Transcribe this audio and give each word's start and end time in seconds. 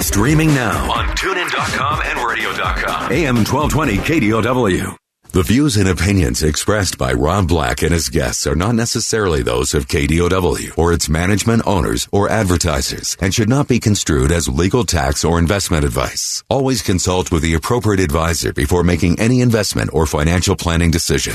Streaming 0.00 0.48
now 0.48 0.92
on 0.92 1.06
tunein.com 1.16 2.02
and 2.04 2.28
radio.com. 2.28 3.12
AM 3.12 3.36
1220 3.36 3.96
KDOW. 3.98 4.96
The 5.30 5.42
views 5.42 5.76
and 5.76 5.88
opinions 5.88 6.42
expressed 6.42 6.98
by 6.98 7.12
Rob 7.12 7.48
Black 7.48 7.82
and 7.82 7.92
his 7.92 8.08
guests 8.08 8.46
are 8.46 8.54
not 8.54 8.74
necessarily 8.74 9.42
those 9.42 9.72
of 9.74 9.86
KDOW 9.88 10.76
or 10.78 10.92
its 10.92 11.08
management 11.08 11.62
owners 11.66 12.08
or 12.12 12.28
advertisers 12.28 13.16
and 13.20 13.32
should 13.34 13.48
not 13.48 13.66
be 13.68 13.80
construed 13.80 14.30
as 14.30 14.48
legal 14.48 14.84
tax 14.84 15.24
or 15.24 15.38
investment 15.38 15.84
advice. 15.84 16.44
Always 16.48 16.82
consult 16.82 17.32
with 17.32 17.42
the 17.42 17.54
appropriate 17.54 18.00
advisor 18.00 18.52
before 18.52 18.84
making 18.84 19.18
any 19.20 19.40
investment 19.40 19.90
or 19.92 20.06
financial 20.06 20.54
planning 20.56 20.90
decision. 20.90 21.34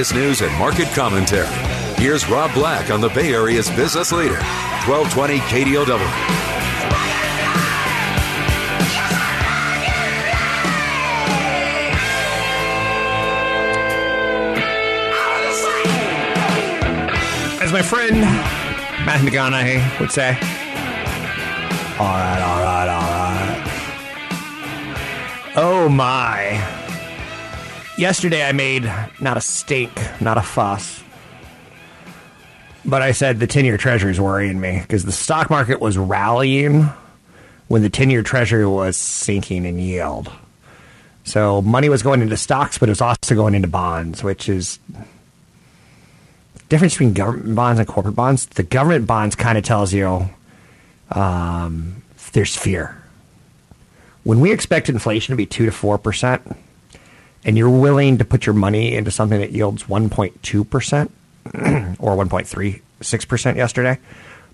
news 0.00 0.40
and 0.40 0.50
market 0.58 0.88
commentary. 0.94 1.46
Here's 1.96 2.26
Rob 2.26 2.54
Black 2.54 2.90
on 2.90 3.02
the 3.02 3.10
Bay 3.10 3.34
Area's 3.34 3.68
business 3.68 4.12
leader, 4.12 4.40
1220 4.88 5.38
KDOW. 5.40 6.00
As 17.60 17.70
my 17.70 17.82
friend 17.82 18.22
Matt 19.04 19.20
McConaughey 19.20 20.00
would 20.00 20.10
say, 20.10 20.30
all 21.98 22.06
right, 22.06 22.40
all 22.40 22.62
right, 22.62 22.88
all 22.88 23.02
right. 23.02 23.66
Oh 25.56 25.90
my. 25.90 26.79
Yesterday 28.00 28.42
I 28.42 28.52
made 28.52 28.90
not 29.20 29.36
a 29.36 29.42
stink, 29.42 29.92
not 30.22 30.38
a 30.38 30.40
fuss. 30.40 31.04
But 32.82 33.02
I 33.02 33.12
said 33.12 33.38
the 33.38 33.46
10 33.46 33.66
year 33.66 33.76
treasury 33.76 34.10
is 34.10 34.18
worrying 34.18 34.58
me 34.58 34.78
because 34.80 35.04
the 35.04 35.12
stock 35.12 35.50
market 35.50 35.82
was 35.82 35.98
rallying 35.98 36.88
when 37.68 37.82
the 37.82 37.90
10 37.90 38.08
year 38.08 38.22
treasury 38.22 38.66
was 38.66 38.96
sinking 38.96 39.66
in 39.66 39.78
yield. 39.78 40.32
So 41.24 41.60
money 41.60 41.90
was 41.90 42.02
going 42.02 42.22
into 42.22 42.38
stocks, 42.38 42.78
but 42.78 42.88
it 42.88 42.92
was 42.92 43.02
also 43.02 43.34
going 43.34 43.54
into 43.54 43.68
bonds, 43.68 44.24
which 44.24 44.48
is 44.48 44.78
difference 46.70 46.94
between 46.94 47.12
government 47.12 47.54
bonds 47.54 47.80
and 47.80 47.86
corporate 47.86 48.16
bonds. 48.16 48.46
The 48.46 48.62
government 48.62 49.06
bonds 49.06 49.36
kind 49.36 49.58
of 49.58 49.64
tells 49.64 49.92
you 49.92 50.30
um, 51.10 52.02
there's 52.32 52.56
fear. 52.56 52.96
When 54.24 54.40
we 54.40 54.52
expect 54.52 54.88
inflation 54.88 55.34
to 55.34 55.36
be 55.36 55.44
two 55.44 55.66
to 55.66 55.70
four 55.70 55.98
percent, 55.98 56.40
and 57.44 57.56
you're 57.56 57.70
willing 57.70 58.18
to 58.18 58.24
put 58.24 58.46
your 58.46 58.54
money 58.54 58.94
into 58.94 59.10
something 59.10 59.40
that 59.40 59.52
yields 59.52 59.84
1.2 59.84 60.68
percent 60.68 61.10
or 61.54 62.16
1.36 62.16 63.28
percent 63.28 63.56
yesterday, 63.56 63.98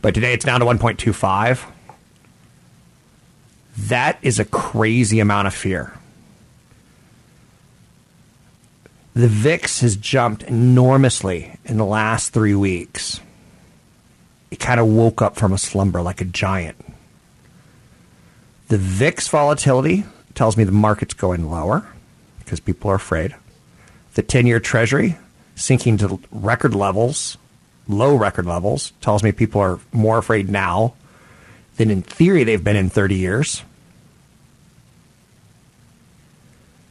but 0.03 0.15
today 0.15 0.33
it's 0.33 0.45
down 0.45 0.61
to 0.61 0.67
1.25. 0.67 1.65
That 3.79 4.19
is 4.23 4.39
a 4.39 4.45
crazy 4.45 5.21
amount 5.21 5.49
of 5.49 5.55
fear. 5.55 5.93
The 9.15 9.29
VIX 9.29 9.81
has 9.81 9.97
jumped 9.97 10.43
enormously 10.43 11.59
in 11.65 11.79
the 11.79 11.87
last 11.87 12.33
three 12.33 12.55
weeks. 12.55 13.21
It 14.51 14.61
kind 14.61 14.79
of 14.79 14.87
woke 14.87 15.23
up 15.23 15.37
from 15.37 15.53
a 15.53 15.59
slumber 15.59 16.03
like 16.03 16.21
a 16.21 16.25
giant. 16.27 16.77
The 18.69 18.79
VIX 18.79 19.27
volatility 19.29 20.05
tells 20.35 20.57
me 20.57 20.65
the 20.65 20.73
market's 20.73 21.15
going 21.15 21.51
lower 21.51 21.87
because 22.47 22.61
people 22.61 22.91
are 22.91 22.95
afraid. 22.95 23.35
The 24.15 24.23
10 24.23 24.47
year 24.47 24.61
treasury 24.61 25.19
sinking 25.57 25.99
to 25.99 26.21
record 26.31 26.75
levels, 26.75 27.37
low 27.89 28.15
record 28.15 28.47
levels, 28.47 28.93
tells 29.01 29.23
me 29.23 29.33
people 29.33 29.61
are 29.61 29.81
more 29.93 30.17
afraid 30.17 30.49
now 30.49 30.95
than 31.77 31.91
in 31.91 32.03
theory 32.03 32.45
they've 32.45 32.63
been 32.63 32.77
in 32.77 32.89
30 32.89 33.17
years. 33.17 33.63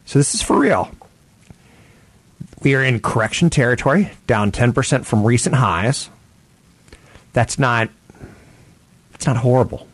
So 0.06 0.20
this 0.20 0.36
is 0.36 0.42
for 0.42 0.60
real. 0.60 0.92
We 2.62 2.76
are 2.76 2.84
in 2.84 3.00
correction 3.00 3.50
territory, 3.50 4.12
down 4.28 4.52
10% 4.52 5.06
from 5.06 5.24
recent 5.24 5.56
highs. 5.56 6.10
That's 7.34 7.58
not 7.58 7.90
it's 9.14 9.26
not 9.26 9.38
horrible. 9.38 9.88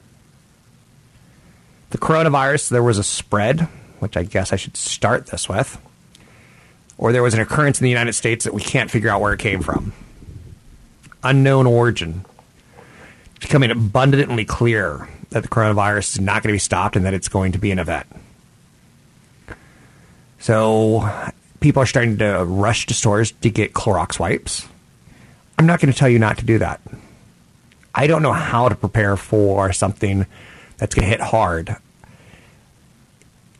The 1.91 1.97
coronavirus, 1.97 2.69
there 2.69 2.81
was 2.81 2.97
a 2.97 3.03
spread, 3.03 3.67
which 4.01 4.17
I 4.17 4.23
guess 4.23 4.51
I 4.51 4.55
should 4.55 4.75
start 4.75 5.27
this 5.27 5.47
with. 5.47 5.79
Or 6.97 7.11
there 7.11 7.23
was 7.23 7.33
an 7.33 7.39
occurrence 7.39 7.79
in 7.79 7.83
the 7.83 7.89
United 7.89 8.13
States 8.13 8.45
that 8.45 8.53
we 8.53 8.61
can't 8.61 8.91
figure 8.91 9.09
out 9.09 9.21
where 9.21 9.33
it 9.33 9.39
came 9.39 9.61
from. 9.61 9.93
Unknown 11.23 11.67
origin. 11.67 12.25
It's 13.35 13.45
becoming 13.45 13.71
abundantly 13.71 14.45
clear 14.45 15.07
that 15.29 15.43
the 15.43 15.49
coronavirus 15.49 16.15
is 16.15 16.19
not 16.19 16.43
going 16.43 16.49
to 16.49 16.55
be 16.55 16.59
stopped 16.59 16.95
and 16.95 17.05
that 17.05 17.13
it's 17.13 17.27
going 17.27 17.53
to 17.53 17.57
be 17.57 17.71
an 17.71 17.79
event. 17.79 18.07
So 20.39 21.09
people 21.59 21.81
are 21.83 21.85
starting 21.85 22.17
to 22.17 22.43
rush 22.43 22.87
to 22.87 22.93
stores 22.93 23.31
to 23.31 23.49
get 23.49 23.73
Clorox 23.73 24.19
wipes. 24.19 24.67
I'm 25.57 25.65
not 25.65 25.79
going 25.79 25.93
to 25.93 25.97
tell 25.97 26.09
you 26.09 26.19
not 26.19 26.39
to 26.39 26.45
do 26.45 26.57
that. 26.57 26.81
I 27.93 28.07
don't 28.07 28.23
know 28.23 28.33
how 28.33 28.67
to 28.69 28.75
prepare 28.75 29.15
for 29.17 29.71
something 29.73 30.25
that's 30.77 30.95
going 30.95 31.03
to 31.03 31.09
hit 31.09 31.21
hard. 31.21 31.75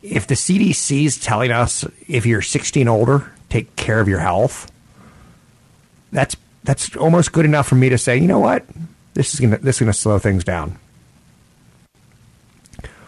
If 0.01 0.27
the 0.27 0.35
CDC 0.35 1.05
is 1.05 1.19
telling 1.19 1.51
us 1.51 1.85
if 2.07 2.25
you're 2.25 2.41
16 2.41 2.87
older, 2.87 3.31
take 3.49 3.75
care 3.75 3.99
of 3.99 4.07
your 4.07 4.19
health, 4.19 4.71
that's 6.11 6.35
that's 6.63 6.95
almost 6.95 7.31
good 7.31 7.45
enough 7.45 7.67
for 7.67 7.75
me 7.75 7.89
to 7.89 7.97
say, 7.97 8.17
you 8.17 8.27
know 8.27 8.39
what, 8.39 8.65
this 9.13 9.33
is 9.33 9.39
to 9.39 9.47
this 9.57 9.81
is 9.81 9.85
to 9.85 9.93
slow 9.93 10.19
things 10.19 10.43
down. 10.43 10.79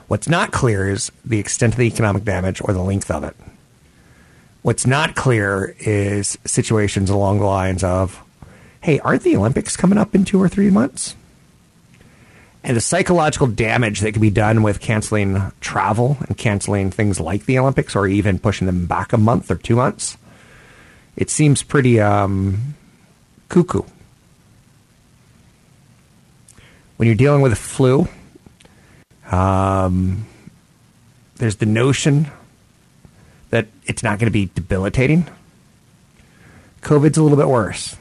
What's 0.08 0.28
not 0.28 0.52
clear 0.52 0.90
is 0.90 1.12
the 1.26 1.40
extent 1.40 1.74
of 1.74 1.80
the 1.80 1.88
economic 1.88 2.24
damage 2.24 2.62
or 2.62 2.74
the 2.74 2.84
length 2.84 3.10
of 3.10 3.24
it. 3.24 3.36
What's 4.62 4.86
not 4.86 5.16
clear 5.16 5.76
is 5.80 6.38
situations 6.46 7.10
along 7.10 7.40
the 7.40 7.46
lines 7.46 7.84
of, 7.84 8.22
hey, 8.82 9.00
aren't 9.00 9.24
the 9.24 9.36
Olympics 9.36 9.76
coming 9.76 9.98
up 9.98 10.14
in 10.14 10.24
two 10.24 10.42
or 10.42 10.48
three 10.48 10.70
months? 10.70 11.16
And 12.64 12.78
the 12.78 12.82
psychological 12.82 13.48
damage 13.48 14.00
that 14.00 14.14
can 14.14 14.22
be 14.22 14.30
done 14.30 14.64
with 14.64 14.80
canceling 14.80 15.52
travel 15.60 16.18
and 16.28 16.38
canceling 16.38 16.92
things 16.92 17.20
like 17.20 17.46
the 17.46 17.60
Olympics 17.60 17.94
or 17.94 18.08
even 18.08 18.40
pushing 18.40 18.68
them 18.68 18.86
back 18.86 19.12
a 19.12 19.18
month 19.18 19.52
or 19.52 19.56
two 19.56 19.76
months, 19.76 20.18
it 21.18 21.30
seems 21.30 21.62
pretty 21.62 22.00
um, 22.00 22.76
cuckoo. 23.50 23.82
When 26.96 27.08
you're 27.08 27.16
dealing 27.16 27.42
with 27.42 27.52
a 27.52 27.58
flu, 27.58 28.08
um, 29.30 30.26
there's 31.36 31.58
the 31.58 31.66
notion 31.66 32.28
that 33.50 33.68
it's 33.86 34.04
not 34.04 34.20
going 34.20 34.28
to 34.28 34.32
be 34.32 34.50
debilitating. 34.56 35.28
COVID's 36.82 37.18
a 37.18 37.24
little 37.24 37.38
bit 37.38 37.50
worse. 37.50 37.98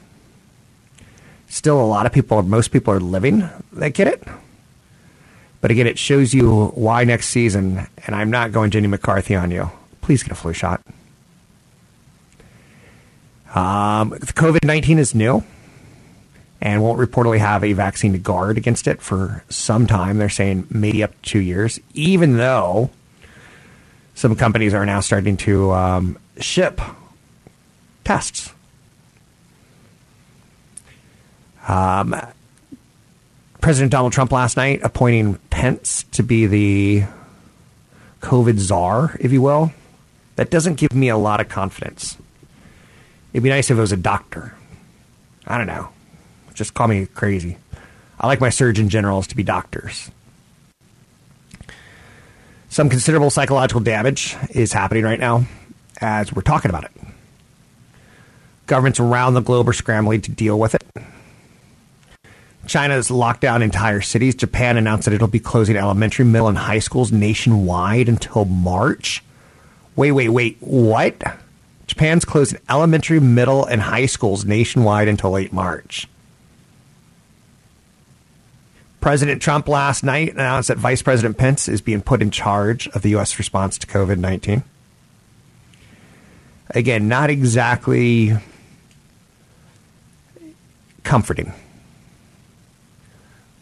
Still, 1.47 1.81
a 1.81 1.85
lot 1.85 2.05
of 2.05 2.13
people, 2.13 2.41
most 2.43 2.69
people 2.69 2.93
are 2.93 2.99
living 2.99 3.49
that 3.73 3.93
get 3.93 4.07
it. 4.07 4.23
But 5.63 5.71
again, 5.71 5.87
it 5.87 5.97
shows 5.97 6.33
you 6.33 6.73
why 6.75 7.05
next 7.05 7.27
season, 7.27 7.87
and 8.05 8.13
I'm 8.13 8.29
not 8.29 8.51
going 8.51 8.69
Jenny 8.69 8.87
McCarthy 8.87 9.33
on 9.33 9.49
you. 9.49 9.71
Please 10.01 10.21
get 10.21 10.33
a 10.33 10.35
flu 10.35 10.51
shot. 10.51 10.81
Um, 13.55 14.11
COVID 14.11 14.65
19 14.65 14.99
is 14.99 15.15
new, 15.15 15.41
and 16.59 16.83
won't 16.83 16.99
reportedly 16.99 17.39
have 17.39 17.63
a 17.63 17.71
vaccine 17.71 18.11
to 18.11 18.17
guard 18.17 18.57
against 18.57 18.87
it 18.87 19.01
for 19.01 19.45
some 19.47 19.87
time. 19.87 20.17
They're 20.17 20.27
saying 20.27 20.67
maybe 20.69 21.01
up 21.01 21.13
to 21.13 21.29
two 21.29 21.39
years, 21.39 21.79
even 21.93 22.35
though 22.35 22.89
some 24.15 24.35
companies 24.35 24.73
are 24.73 24.85
now 24.85 24.99
starting 24.99 25.37
to 25.37 25.71
um, 25.71 26.19
ship 26.41 26.81
tests. 28.03 28.51
Um, 31.69 32.13
President 33.63 33.93
Donald 33.93 34.11
Trump 34.11 34.33
last 34.33 34.57
night 34.57 34.81
appointing 34.83 35.35
Pence 35.49 36.03
to 36.11 36.21
be 36.21 36.47
the 36.47 37.05
COVID 38.19 38.59
czar, 38.59 39.15
if 39.21 39.31
you 39.31 39.41
will. 39.41 39.71
That 40.35 40.49
doesn't 40.49 40.75
give 40.75 40.93
me 40.93 41.07
a 41.07 41.15
lot 41.15 41.39
of 41.39 41.47
confidence. 41.47 42.17
It'd 43.31 43.41
be 43.41 43.47
nice 43.47 43.71
if 43.71 43.77
it 43.77 43.79
was 43.79 43.93
a 43.93 43.97
doctor. 43.97 44.53
I 45.47 45.57
don't 45.57 45.67
know. 45.67 45.87
Just 46.53 46.73
call 46.73 46.89
me 46.89 47.05
crazy. 47.05 47.55
I 48.19 48.27
like 48.27 48.41
my 48.41 48.49
surgeon 48.49 48.89
generals 48.89 49.27
to 49.27 49.35
be 49.37 49.43
doctors. 49.43 50.11
Some 52.67 52.89
considerable 52.89 53.29
psychological 53.29 53.79
damage 53.79 54.35
is 54.49 54.73
happening 54.73 55.05
right 55.05 55.19
now 55.21 55.45
as 56.01 56.33
we're 56.33 56.41
talking 56.41 56.67
about 56.67 56.83
it. 56.83 56.91
Governments 58.65 58.99
around 58.99 59.35
the 59.35 59.41
globe 59.41 59.69
are 59.69 59.73
scrambling 59.73 60.19
to 60.19 60.31
deal 60.31 60.59
with 60.59 60.75
it. 60.75 60.83
China 62.65 62.93
has 62.93 63.11
locked 63.11 63.41
down 63.41 63.61
entire 63.61 64.01
cities. 64.01 64.35
Japan 64.35 64.77
announced 64.77 65.05
that 65.05 65.13
it'll 65.13 65.27
be 65.27 65.39
closing 65.39 65.75
elementary, 65.75 66.25
middle, 66.25 66.47
and 66.47 66.57
high 66.57 66.79
schools 66.79 67.11
nationwide 67.11 68.07
until 68.07 68.45
March. 68.45 69.23
Wait, 69.95 70.11
wait, 70.11 70.29
wait. 70.29 70.57
What? 70.61 71.21
Japan's 71.87 72.25
closing 72.25 72.59
elementary, 72.69 73.19
middle, 73.19 73.65
and 73.65 73.81
high 73.81 74.05
schools 74.05 74.45
nationwide 74.45 75.07
until 75.07 75.31
late 75.31 75.51
March. 75.51 76.07
President 79.01 79.41
Trump 79.41 79.67
last 79.67 80.01
night 80.01 80.33
announced 80.33 80.69
that 80.69 80.77
Vice 80.77 81.01
President 81.01 81.37
Pence 81.37 81.67
is 81.67 81.81
being 81.81 82.01
put 82.01 82.21
in 82.21 82.31
charge 82.31 82.87
of 82.89 83.01
the 83.01 83.09
U.S. 83.09 83.37
response 83.37 83.77
to 83.79 83.87
COVID 83.87 84.17
19. 84.17 84.63
Again, 86.69 87.09
not 87.09 87.29
exactly 87.29 88.37
comforting. 91.03 91.51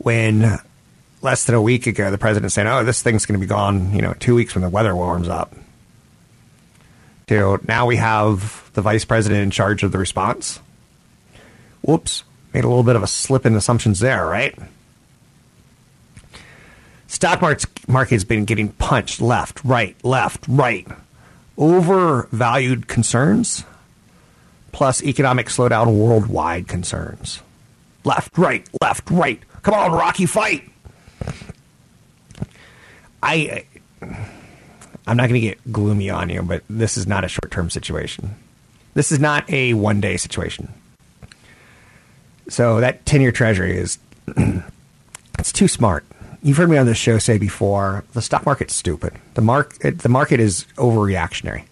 When 0.04 0.60
less 1.22 1.44
than 1.44 1.56
a 1.56 1.62
week 1.62 1.86
ago, 1.86 2.10
the 2.10 2.18
president 2.18 2.52
said, 2.52 2.66
"Oh, 2.66 2.84
this 2.84 3.02
thing's 3.02 3.26
going 3.26 3.40
to 3.40 3.46
be 3.46 3.50
gone," 3.50 3.94
you 3.94 4.02
know, 4.02 4.14
two 4.20 4.36
weeks 4.36 4.56
when 4.56 4.64
the 4.64 4.70
weather 4.70 4.96
warms 4.96 5.28
up. 5.28 5.56
To 7.28 7.60
now 7.68 7.86
we 7.86 7.98
have 7.98 8.72
the 8.74 8.82
vice 8.82 9.06
president 9.06 9.44
in 9.44 9.52
charge 9.52 9.84
of 9.84 9.92
the 9.92 9.98
response. 9.98 10.60
Whoops, 11.82 12.24
made 12.54 12.64
a 12.64 12.68
little 12.68 12.84
bit 12.84 12.96
of 12.96 13.04
a 13.04 13.08
slip 13.08 13.46
in 13.46 13.56
assumptions 13.56 14.00
there, 14.00 14.26
right? 14.26 14.58
Stock 17.08 17.42
market's 17.88 18.24
been 18.24 18.46
getting 18.46 18.70
punched 18.70 19.22
left, 19.22 19.64
right, 19.66 19.96
left, 20.04 20.46
right. 20.48 20.88
Overvalued 21.58 22.88
concerns 22.88 23.66
plus 24.72 25.04
economic 25.04 25.48
slowdown 25.48 25.94
worldwide 25.94 26.68
concerns. 26.68 27.42
Left, 28.04 28.38
right, 28.38 28.68
left, 28.82 29.10
right. 29.12 29.42
Come 29.62 29.74
on, 29.74 29.92
Rocky, 29.92 30.26
fight. 30.26 30.70
I 33.24 33.66
I'm 34.02 35.18
not 35.18 35.30
going 35.30 35.42
to 35.42 35.48
get 35.48 35.72
gloomy 35.72 36.10
on 36.10 36.30
you, 36.30 36.42
but 36.42 36.64
this 36.70 36.98
is 36.98 37.06
not 37.08 37.24
a 37.24 37.28
short-term 37.28 37.70
situation. 37.70 38.36
This 38.94 39.12
is 39.12 39.20
not 39.20 39.50
a 39.50 39.74
one-day 39.74 40.18
situation. 40.18 40.74
So 42.50 42.80
that 42.82 43.06
10-year 43.06 43.32
treasury 43.32 43.78
is 43.78 44.00
it's 45.38 45.52
too 45.52 45.68
smart 45.68 46.06
you've 46.42 46.58
heard 46.58 46.70
me 46.70 46.78
on 46.78 46.86
this 46.86 46.98
show 46.98 47.18
say 47.18 47.38
before, 47.38 48.04
the 48.14 48.22
stock 48.22 48.46
market's 48.46 48.76
stupid. 48.76 49.14
The 49.36 49.42
market 49.42 50.00
the 50.00 50.10
market 50.10 50.40
is 50.40 50.66
overreactionary. 50.76 51.64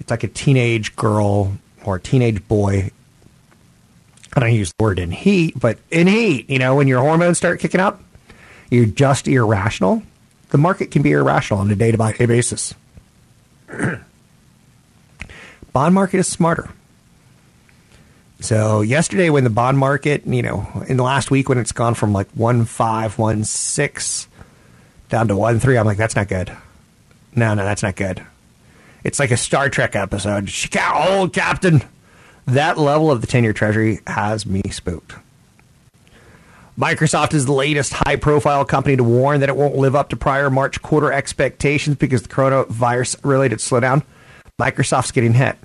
It's 0.00 0.10
like 0.10 0.24
a 0.24 0.28
teenage 0.28 0.94
girl 0.96 1.52
or 1.84 1.96
a 1.96 2.00
teenage 2.00 2.46
boy. 2.46 2.90
I 4.38 4.40
don't 4.46 4.54
use 4.54 4.72
the 4.78 4.84
word 4.84 5.00
in 5.00 5.10
heat, 5.10 5.58
but 5.58 5.78
in 5.90 6.06
heat, 6.06 6.48
you 6.48 6.60
know, 6.60 6.76
when 6.76 6.86
your 6.86 7.00
hormones 7.00 7.38
start 7.38 7.58
kicking 7.58 7.80
up, 7.80 8.00
you're 8.70 8.86
just 8.86 9.26
irrational. 9.26 10.04
The 10.50 10.58
market 10.58 10.92
can 10.92 11.02
be 11.02 11.10
irrational 11.10 11.58
on 11.58 11.68
a 11.72 11.74
day 11.74 11.90
to 11.90 11.96
day 11.96 12.26
basis. 12.26 12.72
Bond 15.72 15.92
market 15.92 16.18
is 16.18 16.28
smarter. 16.28 16.70
So 18.38 18.82
yesterday, 18.82 19.28
when 19.30 19.42
the 19.42 19.50
bond 19.50 19.76
market, 19.76 20.24
you 20.24 20.42
know, 20.42 20.84
in 20.86 20.96
the 20.96 21.02
last 21.02 21.32
week 21.32 21.48
when 21.48 21.58
it's 21.58 21.72
gone 21.72 21.94
from 21.94 22.12
like 22.12 22.28
one 22.30 22.64
five, 22.64 23.18
one 23.18 23.42
six 23.42 24.28
down 25.08 25.26
to 25.26 25.36
one 25.36 25.58
three, 25.58 25.76
I'm 25.76 25.86
like, 25.86 25.98
that's 25.98 26.14
not 26.14 26.28
good. 26.28 26.56
No, 27.34 27.54
no, 27.54 27.64
that's 27.64 27.82
not 27.82 27.96
good. 27.96 28.24
It's 29.02 29.18
like 29.18 29.32
a 29.32 29.36
Star 29.36 29.68
Trek 29.68 29.96
episode. 29.96 30.48
Old 30.94 31.32
Captain. 31.32 31.82
That 32.48 32.78
level 32.78 33.10
of 33.10 33.20
the 33.20 33.26
10 33.26 33.44
year 33.44 33.52
Treasury 33.52 34.00
has 34.06 34.46
me 34.46 34.62
spooked. 34.70 35.14
Microsoft 36.78 37.34
is 37.34 37.44
the 37.44 37.52
latest 37.52 37.92
high 37.92 38.16
profile 38.16 38.64
company 38.64 38.96
to 38.96 39.04
warn 39.04 39.40
that 39.40 39.50
it 39.50 39.56
won't 39.56 39.76
live 39.76 39.94
up 39.94 40.08
to 40.08 40.16
prior 40.16 40.48
March 40.48 40.80
quarter 40.80 41.12
expectations 41.12 41.96
because 41.96 42.22
of 42.22 42.28
the 42.28 42.34
coronavirus 42.34 43.16
related 43.22 43.58
slowdown. 43.58 44.02
Microsoft's 44.58 45.10
getting 45.10 45.34
hit. 45.34 45.58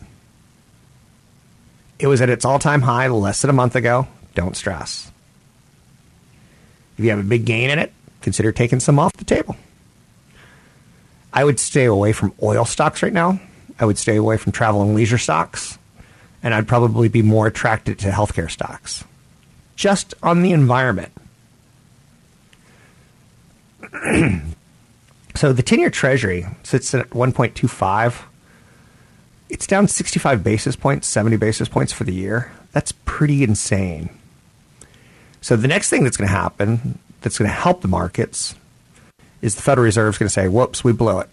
It 1.99 2.07
was 2.07 2.19
at 2.19 2.29
its 2.29 2.43
all 2.43 2.59
time 2.59 2.81
high 2.81 3.07
less 3.07 3.41
than 3.41 3.49
a 3.49 3.53
month 3.53 3.77
ago. 3.77 4.05
Don't 4.35 4.57
stress. 4.57 5.09
If 6.97 7.05
you 7.05 7.11
have 7.11 7.19
a 7.19 7.23
big 7.23 7.45
gain 7.45 7.69
in 7.69 7.79
it, 7.79 7.93
consider 8.21 8.51
taking 8.51 8.81
some 8.81 8.99
off 8.99 9.13
the 9.13 9.23
table. 9.23 9.55
I 11.31 11.45
would 11.45 11.61
stay 11.61 11.85
away 11.85 12.11
from 12.11 12.33
oil 12.43 12.65
stocks 12.65 13.01
right 13.01 13.13
now. 13.13 13.39
I 13.79 13.85
would 13.85 13.97
stay 13.97 14.17
away 14.17 14.35
from 14.35 14.51
travel 14.51 14.81
and 14.81 14.93
leisure 14.95 15.17
stocks. 15.17 15.77
And 16.43 16.53
I'd 16.53 16.67
probably 16.67 17.07
be 17.07 17.23
more 17.23 17.47
attracted 17.47 17.97
to 17.99 18.09
healthcare 18.09 18.51
stocks. 18.51 19.03
Just 19.75 20.13
on 20.21 20.43
the 20.43 20.51
environment. 20.51 21.13
so 25.35 25.53
the 25.53 25.63
10 25.63 25.79
year 25.79 25.89
treasury 25.89 26.45
sits 26.63 26.93
at 26.93 27.09
1.25 27.11 28.25
it's 29.53 29.67
down 29.67 29.87
65 29.87 30.43
basis 30.43 30.75
points, 30.75 31.07
70 31.07 31.37
basis 31.37 31.69
points 31.69 31.93
for 31.93 32.05
the 32.05 32.13
year. 32.13 32.51
That's 32.71 32.91
pretty 33.05 33.43
insane. 33.43 34.09
So 35.41 35.55
the 35.55 35.67
next 35.67 35.91
thing 35.91 36.03
that's 36.03 36.17
going 36.17 36.27
to 36.27 36.35
happen 36.35 36.97
that's 37.21 37.37
going 37.37 37.49
to 37.49 37.55
help 37.55 37.81
the 37.81 37.87
markets 37.87 38.55
is 39.43 39.53
the 39.53 39.61
Federal 39.61 39.85
Reserve 39.85 40.15
is 40.15 40.17
going 40.17 40.27
to 40.27 40.33
say, 40.33 40.47
whoops, 40.47 40.83
we 40.83 40.91
blew 40.91 41.19
it. 41.19 41.29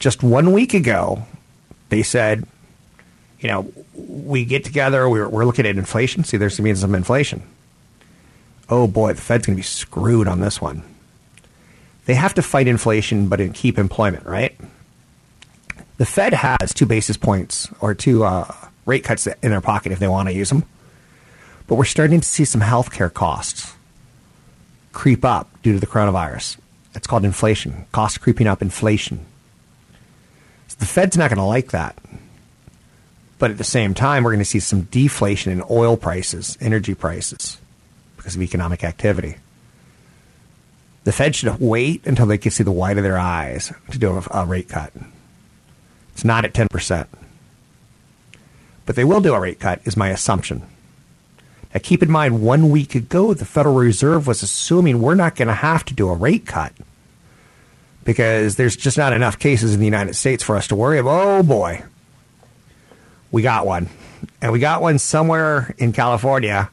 Just 0.00 0.24
one 0.24 0.52
week 0.52 0.74
ago, 0.74 1.26
they 1.90 2.02
said, 2.02 2.44
you 3.40 3.48
know, 3.48 3.72
we 3.94 4.44
get 4.44 4.64
together, 4.64 5.08
we're, 5.08 5.28
we're 5.28 5.44
looking 5.44 5.66
at 5.66 5.76
inflation. 5.76 6.24
See, 6.24 6.36
there's 6.36 6.56
going 6.58 6.68
to 6.68 6.74
be 6.74 6.80
some 6.80 6.94
inflation. 6.94 7.42
Oh 8.68 8.86
boy, 8.86 9.14
the 9.14 9.20
Fed's 9.20 9.46
going 9.46 9.56
to 9.56 9.60
be 9.60 9.64
screwed 9.64 10.28
on 10.28 10.40
this 10.40 10.60
one. 10.60 10.82
They 12.04 12.14
have 12.14 12.34
to 12.34 12.42
fight 12.42 12.68
inflation, 12.68 13.28
but 13.28 13.40
in 13.40 13.52
keep 13.52 13.78
employment, 13.78 14.26
right? 14.26 14.58
The 15.96 16.06
Fed 16.06 16.32
has 16.32 16.72
two 16.72 16.86
basis 16.86 17.16
points 17.16 17.68
or 17.80 17.94
two 17.94 18.24
uh, 18.24 18.52
rate 18.86 19.04
cuts 19.04 19.26
in 19.26 19.50
their 19.50 19.60
pocket 19.60 19.92
if 19.92 19.98
they 19.98 20.08
want 20.08 20.28
to 20.28 20.34
use 20.34 20.48
them. 20.48 20.64
But 21.66 21.76
we're 21.76 21.84
starting 21.84 22.20
to 22.20 22.26
see 22.26 22.44
some 22.44 22.60
healthcare 22.60 23.12
costs 23.12 23.74
creep 24.92 25.24
up 25.24 25.48
due 25.62 25.74
to 25.74 25.78
the 25.78 25.86
coronavirus. 25.86 26.58
It's 26.94 27.06
called 27.06 27.24
inflation. 27.24 27.86
Costs 27.92 28.18
creeping 28.18 28.46
up, 28.46 28.60
inflation. 28.62 29.24
So 30.68 30.76
the 30.78 30.86
Fed's 30.86 31.16
not 31.16 31.30
going 31.30 31.38
to 31.38 31.44
like 31.44 31.70
that. 31.70 31.96
But 33.40 33.50
at 33.50 33.58
the 33.58 33.64
same 33.64 33.94
time, 33.94 34.22
we're 34.22 34.32
going 34.32 34.40
to 34.40 34.44
see 34.44 34.60
some 34.60 34.82
deflation 34.82 35.50
in 35.50 35.64
oil 35.70 35.96
prices, 35.96 36.58
energy 36.60 36.94
prices, 36.94 37.56
because 38.18 38.36
of 38.36 38.42
economic 38.42 38.84
activity. 38.84 39.36
The 41.04 41.12
Fed 41.12 41.34
should 41.34 41.58
wait 41.58 42.06
until 42.06 42.26
they 42.26 42.36
can 42.36 42.50
see 42.50 42.62
the 42.62 42.70
white 42.70 42.98
of 42.98 43.02
their 43.02 43.18
eyes 43.18 43.72
to 43.90 43.98
do 43.98 44.22
a, 44.30 44.44
rate 44.44 44.68
cut. 44.68 44.92
It's 46.12 46.22
not 46.22 46.44
at 46.44 46.52
10%. 46.52 47.06
But 48.84 48.96
they 48.96 49.04
will 49.04 49.22
do 49.22 49.32
a 49.32 49.40
rate 49.40 49.58
cut, 49.58 49.80
is 49.84 49.96
my 49.96 50.10
assumption. 50.10 50.60
Now, 51.72 51.80
keep 51.82 52.02
in 52.02 52.10
mind, 52.10 52.42
one 52.42 52.68
week 52.68 52.94
ago, 52.94 53.32
the 53.32 53.46
Federal 53.46 53.76
Reserve 53.76 54.26
was 54.26 54.42
assuming 54.42 55.00
we're 55.00 55.14
not 55.14 55.36
going 55.36 55.48
to 55.48 55.54
have 55.54 55.86
to 55.86 55.94
do 55.94 56.10
a 56.10 56.14
rate 56.14 56.44
cut 56.44 56.74
because 58.04 58.56
there's 58.56 58.76
just 58.76 58.98
not 58.98 59.14
enough 59.14 59.38
cases 59.38 59.72
in 59.72 59.80
the 59.80 59.86
United 59.86 60.14
States 60.14 60.42
for 60.42 60.56
us 60.56 60.68
to 60.68 60.76
worry 60.76 60.98
about. 60.98 61.24
Oh, 61.24 61.42
boy. 61.42 61.84
We 63.30 63.42
got 63.42 63.66
one. 63.66 63.88
And 64.42 64.52
we 64.52 64.58
got 64.58 64.82
one 64.82 64.98
somewhere 64.98 65.74
in 65.78 65.92
California, 65.92 66.70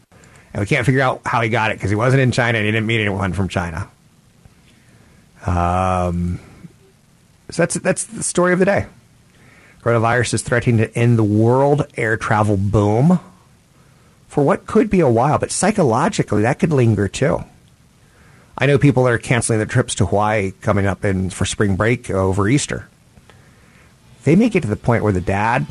and 0.54 0.60
we 0.60 0.66
can't 0.66 0.86
figure 0.86 1.02
out 1.02 1.22
how 1.26 1.42
he 1.42 1.50
got 1.50 1.72
it 1.72 1.76
because 1.76 1.90
he 1.90 1.96
wasn't 1.96 2.22
in 2.22 2.32
China 2.32 2.58
and 2.58 2.66
he 2.66 2.72
didn't 2.72 2.88
meet 2.88 3.00
anyone 3.00 3.34
from 3.34 3.48
China. 3.48 3.90
Um, 5.46 6.40
so 7.50 7.62
that's 7.62 7.76
that's 7.76 8.04
the 8.06 8.24
story 8.24 8.54
of 8.54 8.60
the 8.60 8.66
day. 8.66 8.86
Coronavirus 9.82 10.34
is 10.34 10.42
threatening 10.42 10.78
to 10.80 10.98
end 10.98 11.18
the 11.18 11.24
world 11.24 11.88
air 11.96 12.18
travel 12.18 12.58
boom. 12.58 13.20
for 14.28 14.44
what 14.44 14.68
could 14.68 14.90
be 14.90 15.00
a 15.00 15.10
while, 15.10 15.40
but 15.40 15.52
psychologically 15.52 16.42
that 16.42 16.60
could 16.60 16.72
linger 16.72 17.08
too. 17.08 17.44
I 18.58 18.66
know 18.66 18.78
people 18.78 19.04
that 19.04 19.14
are 19.14 19.18
canceling 19.18 19.60
their 19.60 19.68
trips 19.68 19.96
to 19.96 20.06
Hawaii 20.06 20.52
coming 20.62 20.86
up 20.86 21.06
in 21.06 21.30
for 21.30 21.46
spring 21.46 21.76
break 21.76 22.10
over 22.10 22.48
Easter. 22.48 22.90
They 24.24 24.36
may 24.36 24.50
get 24.50 24.64
to 24.64 24.68
the 24.68 24.76
point 24.76 25.04
where 25.04 25.14
the 25.14 25.22
dad 25.22 25.68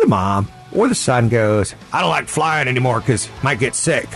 the 0.00 0.06
mom 0.06 0.48
or 0.72 0.88
the 0.88 0.94
son 0.94 1.28
goes, 1.28 1.74
I 1.92 2.00
don't 2.00 2.10
like 2.10 2.28
flying 2.28 2.68
anymore 2.68 3.00
because 3.00 3.28
might 3.42 3.58
get 3.58 3.74
sick. 3.74 4.08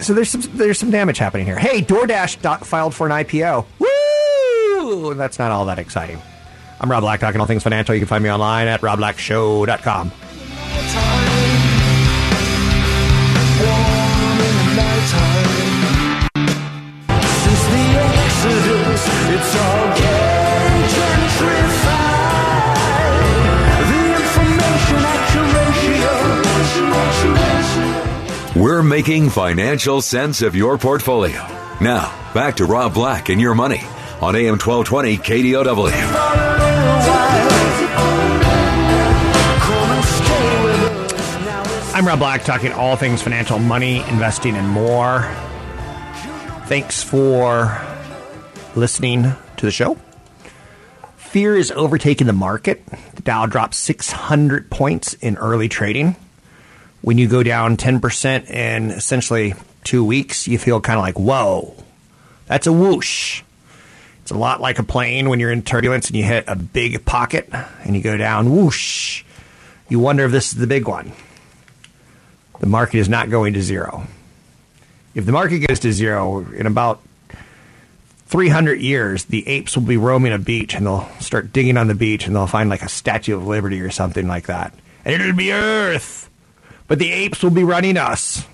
So 0.00 0.14
there's 0.14 0.30
some 0.30 0.42
there's 0.54 0.78
some 0.78 0.90
damage 0.90 1.18
happening 1.18 1.46
here. 1.46 1.58
Hey, 1.58 1.82
DoorDash 1.82 2.64
filed 2.64 2.94
for 2.94 3.06
an 3.06 3.12
IPO. 3.12 3.66
Woo! 3.78 5.14
That's 5.14 5.38
not 5.38 5.50
all 5.50 5.66
that 5.66 5.78
exciting. 5.78 6.20
I'm 6.80 6.90
Rob 6.90 7.02
Black, 7.02 7.20
talking 7.20 7.40
all 7.40 7.46
things 7.46 7.62
financial. 7.62 7.94
You 7.94 8.00
can 8.00 8.08
find 8.08 8.24
me 8.24 8.30
online 8.30 8.66
at 8.66 8.80
robblackshow.com. 8.80 10.10
We're 28.80 28.86
making 28.86 29.28
financial 29.28 30.00
sense 30.00 30.40
of 30.40 30.56
your 30.56 30.78
portfolio. 30.78 31.46
Now, 31.82 32.18
back 32.32 32.56
to 32.56 32.64
Rob 32.64 32.94
Black 32.94 33.28
and 33.28 33.38
your 33.38 33.54
money 33.54 33.82
on 34.22 34.34
AM 34.34 34.56
1220 34.56 35.18
KDOW. 35.18 35.92
I'm 41.94 42.06
Rob 42.06 42.20
Black, 42.20 42.42
talking 42.44 42.72
all 42.72 42.96
things 42.96 43.20
financial, 43.20 43.58
money, 43.58 43.96
investing, 44.08 44.56
and 44.56 44.66
more. 44.66 45.30
Thanks 46.64 47.02
for 47.02 47.78
listening 48.74 49.24
to 49.58 49.66
the 49.66 49.70
show. 49.70 49.98
Fear 51.18 51.58
is 51.58 51.70
overtaking 51.70 52.26
the 52.26 52.32
market. 52.32 52.86
The 53.16 53.20
Dow 53.20 53.44
dropped 53.44 53.74
600 53.74 54.70
points 54.70 55.12
in 55.12 55.36
early 55.36 55.68
trading. 55.68 56.16
When 57.02 57.18
you 57.18 57.28
go 57.28 57.42
down 57.42 57.76
10% 57.76 58.50
in 58.50 58.90
essentially 58.90 59.54
two 59.84 60.04
weeks, 60.04 60.46
you 60.46 60.58
feel 60.58 60.80
kind 60.80 60.98
of 60.98 61.04
like, 61.04 61.18
whoa, 61.18 61.74
that's 62.46 62.66
a 62.66 62.72
whoosh. 62.72 63.42
It's 64.22 64.30
a 64.30 64.38
lot 64.38 64.60
like 64.60 64.78
a 64.78 64.82
plane 64.82 65.28
when 65.28 65.40
you're 65.40 65.50
in 65.50 65.62
turbulence 65.62 66.08
and 66.08 66.16
you 66.16 66.24
hit 66.24 66.44
a 66.46 66.56
big 66.56 67.04
pocket 67.04 67.48
and 67.84 67.96
you 67.96 68.02
go 68.02 68.16
down 68.16 68.54
whoosh. 68.54 69.24
You 69.88 69.98
wonder 69.98 70.24
if 70.24 70.32
this 70.32 70.52
is 70.52 70.58
the 70.58 70.66
big 70.66 70.86
one. 70.86 71.12
The 72.60 72.66
market 72.66 72.98
is 72.98 73.08
not 73.08 73.30
going 73.30 73.54
to 73.54 73.62
zero. 73.62 74.06
If 75.14 75.26
the 75.26 75.32
market 75.32 75.66
goes 75.66 75.80
to 75.80 75.92
zero 75.92 76.46
in 76.52 76.66
about 76.66 77.00
300 78.26 78.80
years, 78.80 79.24
the 79.24 79.48
apes 79.48 79.76
will 79.76 79.82
be 79.82 79.96
roaming 79.96 80.32
a 80.32 80.38
beach 80.38 80.76
and 80.76 80.86
they'll 80.86 81.08
start 81.18 81.52
digging 81.52 81.76
on 81.76 81.88
the 81.88 81.96
beach 81.96 82.26
and 82.26 82.36
they'll 82.36 82.46
find 82.46 82.70
like 82.70 82.82
a 82.82 82.88
Statue 82.88 83.36
of 83.36 83.44
Liberty 83.44 83.80
or 83.80 83.90
something 83.90 84.28
like 84.28 84.46
that. 84.46 84.72
And 85.04 85.20
it'll 85.20 85.34
be 85.34 85.52
Earth. 85.52 86.29
But 86.90 86.98
the 86.98 87.12
apes 87.12 87.40
will 87.44 87.52
be 87.52 87.62
running 87.62 87.96
us. 87.96 88.44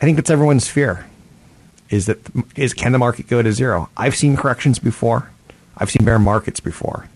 I 0.00 0.04
think 0.04 0.16
that's 0.16 0.30
everyone's 0.30 0.66
fear. 0.66 1.06
Is 1.90 2.06
that 2.06 2.18
is 2.56 2.74
can 2.74 2.90
the 2.90 2.98
market 2.98 3.28
go 3.28 3.40
to 3.40 3.52
zero? 3.52 3.88
I've 3.96 4.16
seen 4.16 4.36
corrections 4.36 4.80
before. 4.80 5.30
I've 5.78 5.92
seen 5.92 6.04
bear 6.04 6.18
markets 6.18 6.58
before. 6.58 7.08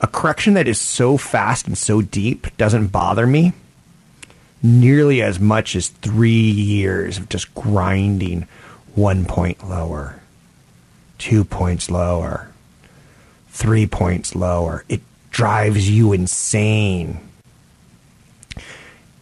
A 0.00 0.06
correction 0.06 0.54
that 0.54 0.68
is 0.68 0.80
so 0.80 1.16
fast 1.16 1.66
and 1.66 1.76
so 1.76 2.02
deep 2.02 2.56
doesn't 2.56 2.86
bother 2.92 3.26
me 3.26 3.52
nearly 4.62 5.22
as 5.22 5.40
much 5.40 5.74
as 5.74 5.88
three 5.88 6.30
years 6.52 7.18
of 7.18 7.28
just 7.28 7.52
grinding 7.56 8.46
one 8.94 9.24
point 9.24 9.68
lower, 9.68 10.20
two 11.18 11.42
points 11.42 11.90
lower, 11.90 12.52
three 13.48 13.88
points 13.88 14.36
lower. 14.36 14.84
It 14.88 15.00
drives 15.32 15.90
you 15.90 16.12
insane. 16.12 17.18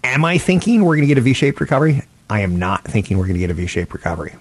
Am 0.05 0.25
I 0.25 0.38
thinking 0.38 0.85
we're 0.85 0.97
going 0.97 1.09
to 1.09 1.14
get 1.14 1.19
a 1.19 1.23
V 1.23 1.33
shaped 1.33 1.61
recovery? 1.61 2.02
I 2.31 2.40
am 2.40 2.59
not 2.59 2.85
thinking 2.85 3.19
we're 3.19 3.25
going 3.25 3.35
to 3.35 3.40
get 3.40 3.50
a 3.50 3.55
V 3.55 3.67
shaped 3.67 3.93
recovery. 3.93 4.35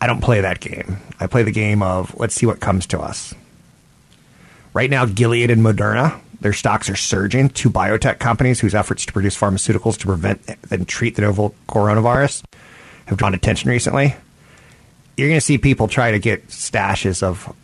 I 0.00 0.06
don't 0.06 0.20
play 0.20 0.40
that 0.40 0.60
game. 0.60 0.98
I 1.20 1.26
play 1.26 1.42
the 1.42 1.50
game 1.52 1.82
of 1.82 2.14
let's 2.18 2.34
see 2.34 2.46
what 2.46 2.60
comes 2.60 2.86
to 2.88 3.00
us. 3.00 3.34
Right 4.72 4.90
now, 4.90 5.06
Gilead 5.06 5.50
and 5.50 5.62
Moderna, 5.62 6.20
their 6.40 6.52
stocks 6.52 6.90
are 6.90 6.96
surging. 6.96 7.48
Two 7.48 7.70
biotech 7.70 8.18
companies 8.18 8.60
whose 8.60 8.74
efforts 8.74 9.06
to 9.06 9.12
produce 9.12 9.38
pharmaceuticals 9.38 9.98
to 9.98 10.06
prevent 10.06 10.42
and 10.70 10.86
treat 10.88 11.16
the 11.16 11.22
novel 11.22 11.54
coronavirus 11.68 12.44
have 13.06 13.18
drawn 13.18 13.34
attention 13.34 13.70
recently. 13.70 14.14
You're 15.16 15.28
going 15.28 15.38
to 15.38 15.44
see 15.44 15.58
people 15.58 15.86
try 15.86 16.10
to 16.10 16.18
get 16.18 16.48
stashes 16.48 17.22
of. 17.22 17.54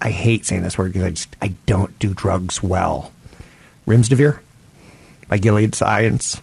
I 0.00 0.10
hate 0.10 0.44
saying 0.46 0.62
this 0.62 0.78
word 0.78 0.92
because 0.92 1.06
I 1.06 1.10
just 1.10 1.36
I 1.42 1.48
don't 1.66 1.96
do 1.98 2.14
drugs 2.14 2.62
well. 2.62 3.12
Remdesivir 3.86 4.40
by 5.28 5.38
Gilead 5.38 5.74
Science, 5.74 6.40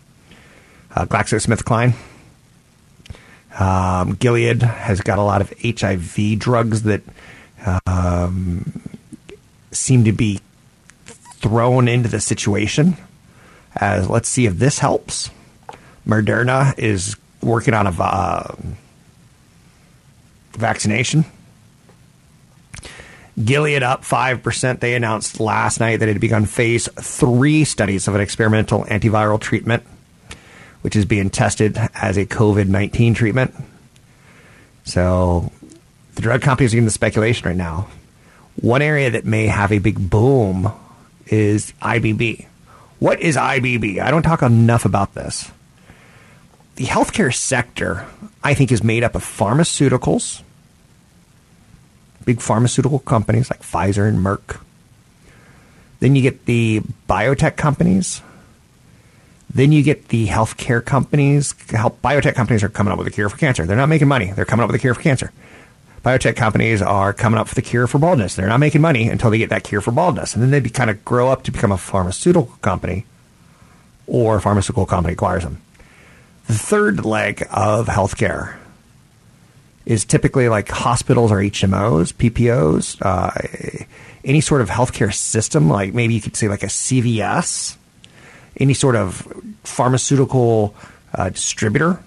uh, 0.96 1.06
GlaxoSmithKline. 1.06 1.94
Um, 3.60 4.16
Gilead 4.16 4.64
has 4.64 5.02
got 5.02 5.20
a 5.20 5.22
lot 5.22 5.42
of 5.42 5.54
HIV 5.62 6.40
drugs 6.40 6.84
that 6.84 7.02
um, 7.86 8.82
seem 9.72 10.06
to 10.06 10.12
be 10.12 10.40
thrown 11.06 11.88
into 11.88 12.10
the 12.10 12.20
situation. 12.20 12.98
As 13.76 14.10
let's 14.10 14.30
see 14.30 14.46
if 14.46 14.56
this 14.58 14.80
helps. 14.80 15.30
Moderna 16.08 16.78
is 16.78 17.16
working 17.42 17.74
on 17.74 17.88
a 17.88 17.92
uh, 17.92 18.56
vaccination. 20.54 21.26
Gilead 23.42 23.82
up 23.82 24.04
5%. 24.04 24.80
They 24.80 24.96
announced 24.96 25.40
last 25.40 25.80
night 25.80 25.98
that 25.98 26.10
it 26.10 26.14
had 26.14 26.22
begun 26.22 26.46
phase 26.46 26.88
three 27.00 27.64
studies 27.64 28.08
of 28.08 28.16
an 28.16 28.22
experimental 28.22 28.84
antiviral 28.86 29.40
treatment, 29.40 29.84
which 30.82 30.96
is 30.96 31.06
being 31.06 31.30
tested 31.30 31.78
as 31.96 32.18
a 32.18 32.26
COVID 32.26 32.68
19 32.68 33.14
treatment. 33.16 33.56
So 34.84 35.52
the 36.16 36.22
drug 36.22 36.42
companies 36.42 36.74
are 36.74 36.76
getting 36.76 36.86
the 36.86 36.92
speculation 36.92 37.48
right 37.48 37.58
now. 37.58 37.88
One 38.62 38.82
area 38.84 39.10
that 39.10 39.26
may 39.26 39.48
have 39.48 39.72
a 39.72 39.80
big 39.80 40.10
boom 40.10 40.72
is 41.28 41.74
IBB. 41.82 42.46
What 43.00 43.20
is 43.20 43.36
IBB? 43.36 44.00
I 44.00 44.12
don't 44.12 44.22
talk 44.22 44.44
enough 44.44 44.86
about 44.86 45.16
this. 45.16 45.52
The 46.76 46.86
healthcare 46.86 47.34
sector, 47.34 48.06
I 48.44 48.54
think, 48.54 48.72
is 48.72 48.84
made 48.84 49.04
up 49.04 49.16
of 49.16 49.24
pharmaceuticals 49.24 50.42
big 52.26 52.42
pharmaceutical 52.42 53.00
companies 53.00 53.50
like 53.50 53.62
Pfizer 53.62 54.08
and 54.08 54.18
Merck. 54.18 54.60
Then 56.00 56.16
you 56.16 56.22
get 56.22 56.46
the 56.46 56.82
biotech 57.10 57.56
companies. 57.56 58.22
Then 59.54 59.72
you 59.72 59.84
get 59.84 60.10
the 60.10 60.28
healthcare 60.28 60.84
companies. 60.84 61.54
Help 61.70 62.02
biotech 62.02 62.36
companies 62.36 62.64
are 62.64 62.70
coming 62.70 62.92
up 62.92 62.98
with 62.98 63.08
a 63.08 63.12
cure 63.12 63.30
for 63.30 63.38
cancer. 63.38 63.66
They're 63.66 63.78
not 63.78 63.90
making 63.90 64.08
money. 64.08 64.32
They're 64.32 64.46
coming 64.46 64.64
up 64.64 64.68
with 64.68 64.76
a 64.76 64.80
cure 64.80 64.94
for 64.94 65.02
cancer. 65.02 65.32
Biotech 66.04 66.36
companies 66.36 66.82
are 66.82 67.14
coming 67.14 67.40
up 67.40 67.48
with 67.48 67.56
the 67.56 67.62
cure 67.62 67.88
for 67.88 67.98
baldness. 67.98 68.36
They're 68.36 68.48
not 68.48 68.60
making 68.60 68.82
money 68.82 69.08
until 69.08 69.30
they 69.30 69.38
get 69.38 69.50
that 69.52 69.64
cure 69.64 69.80
for 69.80 69.92
baldness, 69.92 70.36
and 70.36 70.44
then 70.44 70.52
they 70.52 70.70
kind 70.70 70.90
of 70.90 71.06
grow 71.06 71.30
up 71.30 71.44
to 71.44 71.52
become 71.52 71.72
a 71.72 71.78
pharmaceutical 71.78 72.58
company, 72.62 73.06
or 74.06 74.36
a 74.36 74.42
pharmaceutical 74.42 74.86
company 74.86 75.14
acquires 75.14 75.44
them. 75.44 75.62
The 76.48 76.56
third 76.56 77.06
leg 77.06 77.48
of 77.50 77.88
healthcare 77.88 78.58
is 79.86 80.06
typically 80.06 80.50
like 80.50 80.70
hospitals 80.70 81.32
or 81.32 81.38
HMOs, 81.38 82.14
PPOs, 82.14 82.98
uh, 83.02 83.86
any 84.24 84.42
sort 84.42 84.62
of 84.62 84.70
healthcare 84.70 85.14
system, 85.14 85.70
like 85.70 85.94
maybe 85.94 86.14
you 86.14 86.22
could 86.22 86.36
say 86.36 86.48
like 86.48 86.64
a 86.64 86.68
CVS, 86.68 87.76
any 88.58 88.74
sort 88.74 88.96
of 88.96 89.28
pharmaceutical 89.64 90.74
uh, 91.14 91.30
distributor. 91.30 92.02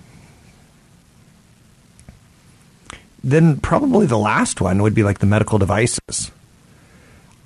Then 3.22 3.58
probably 3.58 4.06
the 4.06 4.18
last 4.18 4.60
one 4.60 4.82
would 4.82 4.94
be 4.94 5.02
like 5.02 5.18
the 5.18 5.26
medical 5.26 5.58
devices. 5.58 6.30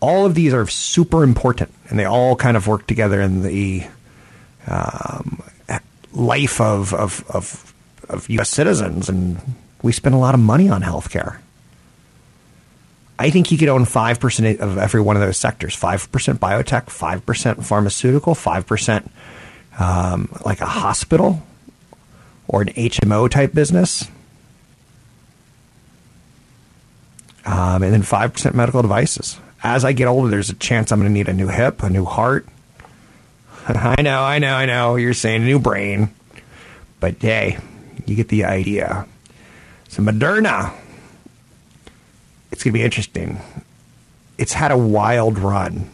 All 0.00 0.26
of 0.26 0.34
these 0.34 0.54
are 0.54 0.66
super 0.66 1.24
important, 1.24 1.72
and 1.88 1.98
they 1.98 2.04
all 2.04 2.36
kind 2.36 2.56
of 2.56 2.66
work 2.66 2.86
together 2.86 3.20
in 3.20 3.42
the 3.42 3.86
um, 4.66 5.42
life 6.12 6.60
of, 6.60 6.94
of, 6.94 7.24
of, 7.28 7.74
of 8.08 8.28
U.S. 8.30 8.48
citizens 8.48 9.08
and 9.08 9.40
we 9.82 9.92
spend 9.92 10.14
a 10.14 10.18
lot 10.18 10.34
of 10.34 10.40
money 10.40 10.68
on 10.68 10.82
healthcare. 10.82 11.38
I 13.18 13.28
think 13.28 13.52
you 13.52 13.58
could 13.58 13.68
own 13.68 13.84
5% 13.84 14.60
of 14.60 14.78
every 14.78 15.00
one 15.02 15.16
of 15.16 15.22
those 15.22 15.36
sectors 15.36 15.76
5% 15.76 16.08
biotech, 16.38 16.86
5% 16.86 17.64
pharmaceutical, 17.64 18.34
5% 18.34 19.08
um, 19.78 20.28
like 20.44 20.60
a 20.60 20.66
hospital 20.66 21.42
or 22.48 22.62
an 22.62 22.68
HMO 22.68 23.30
type 23.30 23.52
business, 23.52 24.08
um, 27.44 27.82
and 27.82 27.92
then 27.92 28.02
5% 28.02 28.54
medical 28.54 28.82
devices. 28.82 29.38
As 29.62 29.84
I 29.84 29.92
get 29.92 30.06
older, 30.06 30.28
there's 30.28 30.50
a 30.50 30.54
chance 30.54 30.90
I'm 30.90 31.00
going 31.00 31.10
to 31.10 31.12
need 31.12 31.28
a 31.28 31.34
new 31.34 31.48
hip, 31.48 31.82
a 31.82 31.90
new 31.90 32.06
heart. 32.06 32.46
I 33.68 34.00
know, 34.00 34.22
I 34.22 34.38
know, 34.38 34.54
I 34.54 34.64
know. 34.64 34.96
You're 34.96 35.12
saying 35.12 35.42
a 35.42 35.44
new 35.44 35.58
brain. 35.58 36.14
But 36.98 37.16
hey, 37.20 37.58
you 38.06 38.16
get 38.16 38.28
the 38.28 38.44
idea. 38.44 39.06
So 39.90 40.04
Moderna, 40.04 40.72
it's 42.52 42.62
going 42.62 42.72
to 42.72 42.78
be 42.78 42.82
interesting. 42.84 43.40
It's 44.38 44.52
had 44.52 44.70
a 44.70 44.78
wild 44.78 45.36
run. 45.36 45.90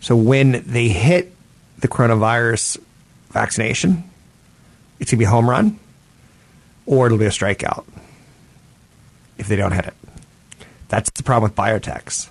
So 0.00 0.16
when 0.16 0.64
they 0.66 0.88
hit 0.88 1.34
the 1.80 1.88
coronavirus 1.88 2.78
vaccination, 3.28 4.04
it's 4.98 5.10
going 5.10 5.18
to 5.18 5.22
be 5.22 5.24
a 5.26 5.28
home 5.28 5.48
run 5.48 5.78
or 6.86 7.04
it'll 7.04 7.18
be 7.18 7.26
a 7.26 7.28
strikeout 7.28 7.84
if 9.36 9.46
they 9.46 9.56
don't 9.56 9.72
hit 9.72 9.84
it. 9.84 9.94
That's 10.88 11.10
the 11.10 11.22
problem 11.22 11.50
with 11.50 11.56
biotechs. 11.56 12.30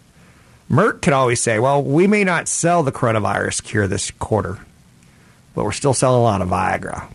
Merck 0.67 1.01
can 1.01 1.13
always 1.13 1.41
say, 1.41 1.59
well, 1.59 1.83
we 1.83 2.07
may 2.07 2.23
not 2.23 2.47
sell 2.47 2.81
the 2.81 2.91
coronavirus 2.91 3.63
cure 3.63 3.87
this 3.87 4.09
quarter, 4.09 4.57
but 5.53 5.63
we're 5.63 5.73
still 5.73 5.93
selling 5.93 6.21
a 6.21 6.23
lot 6.23 6.41
of 6.41 6.49
Viagra. 6.49 7.07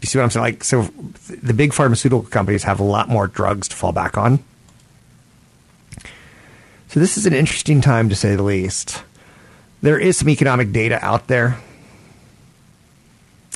You 0.00 0.06
see 0.06 0.18
what 0.18 0.24
I'm 0.24 0.30
saying? 0.30 0.44
Like, 0.44 0.64
so 0.64 0.82
the 1.42 1.52
big 1.52 1.72
pharmaceutical 1.72 2.22
companies 2.22 2.62
have 2.64 2.80
a 2.80 2.84
lot 2.84 3.08
more 3.08 3.26
drugs 3.26 3.68
to 3.68 3.76
fall 3.76 3.92
back 3.92 4.16
on. 4.16 4.42
So 6.88 6.98
this 6.98 7.16
is 7.16 7.26
an 7.26 7.34
interesting 7.34 7.80
time 7.80 8.08
to 8.08 8.16
say 8.16 8.34
the 8.34 8.42
least. 8.42 9.02
There 9.82 9.98
is 9.98 10.16
some 10.16 10.28
economic 10.28 10.72
data 10.72 10.98
out 11.04 11.28
there. 11.28 11.58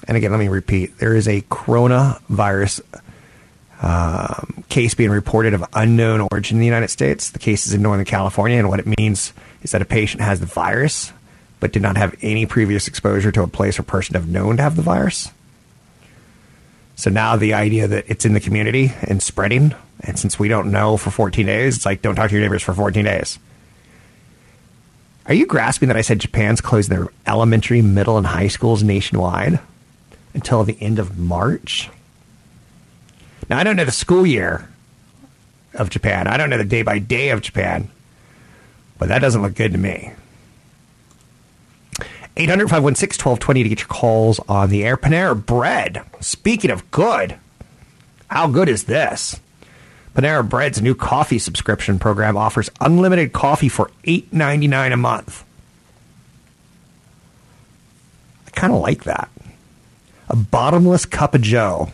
And 0.07 0.17
again, 0.17 0.31
let 0.31 0.39
me 0.39 0.49
repeat 0.49 0.99
there 0.99 1.17
is 1.17 1.27
a 1.27 1.41
coronavirus 1.43 2.83
um, 3.83 4.65
case 4.69 4.95
being 4.95 5.11
reported 5.11 5.55
of 5.55 5.65
unknown 5.75 6.27
origin 6.31 6.57
in 6.57 6.61
the 6.61 6.67
United 6.67 6.89
States. 6.89 7.31
The 7.31 7.39
case 7.39 7.67
is 7.67 7.75
in 7.75 7.83
Northern 7.83 8.05
California, 8.05 8.59
and 8.59 8.69
what 8.69 8.81
it 8.81 8.87
means 8.99 9.33
is 9.63 9.73
that 9.73 9.83
a 9.83 9.87
patient 9.87 10.23
has 10.23 10.41
the 10.41 10.47
virus 10.47 11.13
but 11.61 11.73
did 11.73 11.83
not 11.83 11.97
have 11.97 12.15
any 12.21 12.45
previous 12.47 12.87
exposure 12.87 13.33
to 13.33 13.43
a 13.43 13.47
place 13.47 13.79
or 13.79 13.83
person 13.83 14.17
of 14.17 14.29
known 14.29 14.59
to 14.59 14.63
have 14.63 14.77
the 14.77 14.83
virus. 14.83 15.31
So 16.97 17.11
now 17.11 17.37
the 17.37 17.55
idea 17.55 17.89
that 17.89 18.05
it's 18.09 18.25
in 18.25 18.35
the 18.35 18.41
community 18.41 18.93
and 19.03 19.23
spreading, 19.23 19.75
and 20.01 20.19
since 20.19 20.39
we 20.39 20.49
don't 20.49 20.71
know 20.71 20.97
for 20.97 21.11
14 21.11 21.47
days, 21.47 21.77
it's 21.77 21.87
like 21.87 22.03
don't 22.03 22.15
talk 22.15 22.31
to 22.31 22.35
your 22.35 22.43
neighbors 22.43 22.63
for 22.63 22.75
14 22.75 23.05
days. 23.05 23.39
Are 25.27 25.35
you 25.35 25.47
grasping 25.47 25.89
that 25.89 25.97
I 25.97 26.03
said 26.03 26.21
Japan's 26.21 26.61
closing 26.61 26.95
their 26.95 27.09
elementary, 27.27 27.81
middle, 27.81 28.19
and 28.19 28.27
high 28.27 28.49
schools 28.49 28.83
nationwide 28.83 29.59
until 30.35 30.65
the 30.65 30.77
end 30.81 30.99
of 30.99 31.19
March? 31.19 31.89
Now, 33.49 33.59
I 33.59 33.65
don't 33.65 33.77
know 33.77 33.85
the 33.85 33.91
school 33.91 34.27
year 34.27 34.69
of 35.75 35.91
Japan. 35.91 36.27
I 36.27 36.37
don't 36.37 36.51
know 36.51 36.59
the 36.59 36.65
day 36.65 36.83
by 36.83 36.99
day 36.99 37.31
of 37.31 37.41
Japan, 37.41 37.91
but 38.99 39.09
that 39.09 39.21
doesn't 39.21 39.43
look 39.43 39.55
good 39.55 39.73
to 39.73 39.79
me. 39.79 40.13
800 42.37 42.69
516 42.69 43.25
1220 43.25 43.63
to 43.63 43.69
get 43.69 43.81
your 43.81 43.89
calls 43.89 44.41
on 44.49 44.71
the 44.71 44.85
air. 44.85 44.97
Panera 44.97 45.35
Bread. 45.35 46.03
Speaking 46.21 46.71
of 46.71 46.91
good, 46.91 47.37
how 48.29 48.49
good 48.49 48.69
is 48.69 48.85
this? 48.85 49.39
Panera 50.15 50.49
Bread's 50.49 50.83
new 50.83 50.95
coffee 50.95 51.39
subscription 51.39 51.99
program 51.99 52.37
offers 52.37 52.71
unlimited 52.81 53.33
coffee 53.33 53.69
for 53.69 53.91
$8.99 54.05 54.93
a 54.93 54.97
month. 54.97 55.45
I 58.47 58.51
kind 58.51 58.73
of 58.73 58.81
like 58.81 59.05
that. 59.05 59.29
A 60.29 60.37
bottomless 60.37 61.07
cup 61.07 61.35
of 61.35 61.43
Joe. 61.43 61.93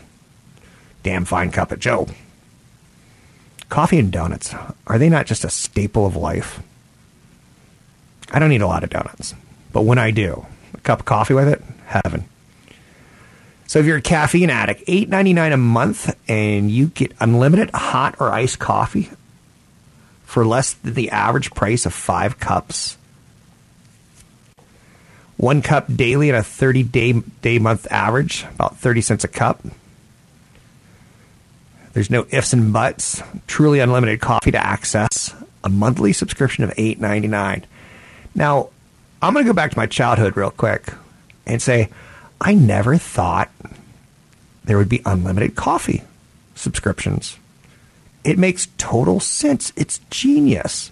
Damn 1.03 1.25
fine 1.25 1.51
cup 1.51 1.71
of 1.71 1.79
Joe. 1.79 2.07
Coffee 3.69 3.99
and 3.99 4.11
donuts, 4.11 4.53
are 4.85 4.97
they 4.97 5.09
not 5.09 5.25
just 5.25 5.43
a 5.43 5.49
staple 5.49 6.05
of 6.05 6.15
life? 6.15 6.61
I 8.31 8.39
don't 8.39 8.49
need 8.49 8.61
a 8.61 8.67
lot 8.67 8.83
of 8.83 8.89
donuts. 8.89 9.33
But 9.71 9.83
when 9.83 9.97
I 9.97 10.11
do, 10.11 10.45
a 10.73 10.77
cup 10.81 10.99
of 10.99 11.05
coffee 11.05 11.33
with 11.33 11.47
it, 11.47 11.61
heaven. 11.85 12.25
So 13.67 13.79
if 13.79 13.85
you're 13.85 13.97
a 13.97 14.01
caffeine 14.01 14.49
addict, 14.49 14.83
eight 14.87 15.07
ninety 15.07 15.31
nine 15.33 15.53
a 15.53 15.57
month, 15.57 16.13
and 16.27 16.69
you 16.69 16.87
get 16.87 17.13
unlimited 17.19 17.71
hot 17.73 18.15
or 18.19 18.29
iced 18.31 18.59
coffee 18.59 19.09
for 20.23 20.45
less 20.45 20.73
than 20.73 20.93
the 20.93 21.11
average 21.11 21.51
price 21.51 21.85
of 21.85 21.93
five 21.93 22.39
cups. 22.39 22.97
One 25.37 25.61
cup 25.61 25.87
daily 25.95 26.29
and 26.29 26.37
a 26.37 26.43
thirty 26.43 26.83
day 26.83 27.13
day 27.41 27.59
month 27.59 27.87
average, 27.89 28.45
about 28.55 28.77
thirty 28.77 28.99
cents 28.99 29.23
a 29.23 29.29
cup. 29.29 29.63
There's 31.93 32.09
no 32.09 32.25
ifs 32.29 32.53
and 32.53 32.73
buts. 32.73 33.21
Truly 33.47 33.79
unlimited 33.79 34.19
coffee 34.19 34.51
to 34.51 34.65
access. 34.65 35.33
A 35.63 35.69
monthly 35.69 36.11
subscription 36.11 36.63
of 36.65 36.73
eight 36.75 36.99
ninety 36.99 37.27
nine. 37.29 37.65
Now, 38.35 38.69
I'm 39.21 39.33
going 39.33 39.45
to 39.45 39.49
go 39.49 39.55
back 39.55 39.71
to 39.71 39.77
my 39.77 39.85
childhood 39.85 40.35
real 40.35 40.51
quick 40.51 40.93
and 41.45 41.61
say 41.61 41.89
I 42.39 42.53
never 42.53 42.97
thought 42.97 43.51
there 44.63 44.77
would 44.77 44.89
be 44.89 45.01
unlimited 45.05 45.55
coffee 45.55 46.01
subscriptions. 46.55 47.37
It 48.23 48.37
makes 48.37 48.67
total 48.77 49.19
sense. 49.19 49.73
It's 49.75 49.99
genius. 50.09 50.91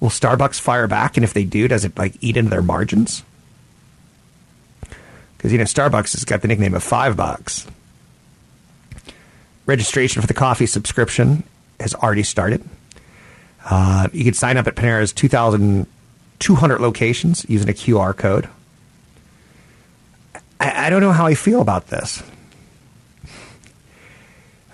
Will 0.00 0.08
Starbucks 0.08 0.60
fire 0.60 0.86
back? 0.86 1.16
And 1.16 1.24
if 1.24 1.34
they 1.34 1.44
do, 1.44 1.68
does 1.68 1.84
it 1.84 1.96
like 1.96 2.16
eat 2.20 2.36
into 2.36 2.50
their 2.50 2.62
margins? 2.62 3.22
Because 5.36 5.52
you 5.52 5.58
know 5.58 5.64
Starbucks 5.64 6.12
has 6.12 6.24
got 6.24 6.42
the 6.42 6.48
nickname 6.48 6.74
of 6.74 6.82
five 6.82 7.16
bucks. 7.16 7.66
Registration 9.66 10.20
for 10.20 10.28
the 10.28 10.34
coffee 10.34 10.66
subscription 10.66 11.42
has 11.80 11.94
already 11.94 12.22
started. 12.22 12.62
Uh, 13.64 14.08
you 14.12 14.24
can 14.24 14.34
sign 14.34 14.56
up 14.56 14.66
at 14.66 14.74
Panera's 14.74 15.12
2,200 16.44 16.78
locations 16.78 17.46
using 17.48 17.70
a 17.70 17.72
QR 17.72 18.14
code. 18.14 18.50
I, 20.60 20.86
I, 20.86 20.90
don't 20.90 21.00
know 21.00 21.10
how 21.10 21.24
I 21.24 21.32
feel 21.32 21.62
about 21.62 21.86
this. 21.86 22.22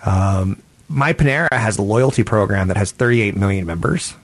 Um, 0.05 0.61
my 0.89 1.13
Panera 1.13 1.53
has 1.53 1.79
a 1.79 1.83
loyalty 1.83 2.25
program 2.25 2.67
that 2.69 2.77
has 2.77 2.91
38 2.91 3.37
million 3.37 3.67
members. 3.67 4.15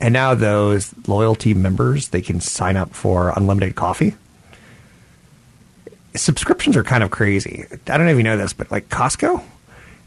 And 0.00 0.14
now 0.14 0.34
those 0.34 0.94
loyalty 1.06 1.52
members, 1.52 2.08
they 2.08 2.22
can 2.22 2.40
sign 2.40 2.78
up 2.78 2.94
for 2.94 3.34
unlimited 3.36 3.74
coffee. 3.74 4.14
Subscriptions 6.14 6.74
are 6.74 6.84
kind 6.84 7.04
of 7.04 7.10
crazy. 7.10 7.66
I 7.70 7.98
don't 7.98 8.06
know 8.06 8.12
if 8.12 8.16
you 8.16 8.22
know 8.22 8.38
this, 8.38 8.54
but 8.54 8.70
like 8.70 8.88
Costco, 8.88 9.44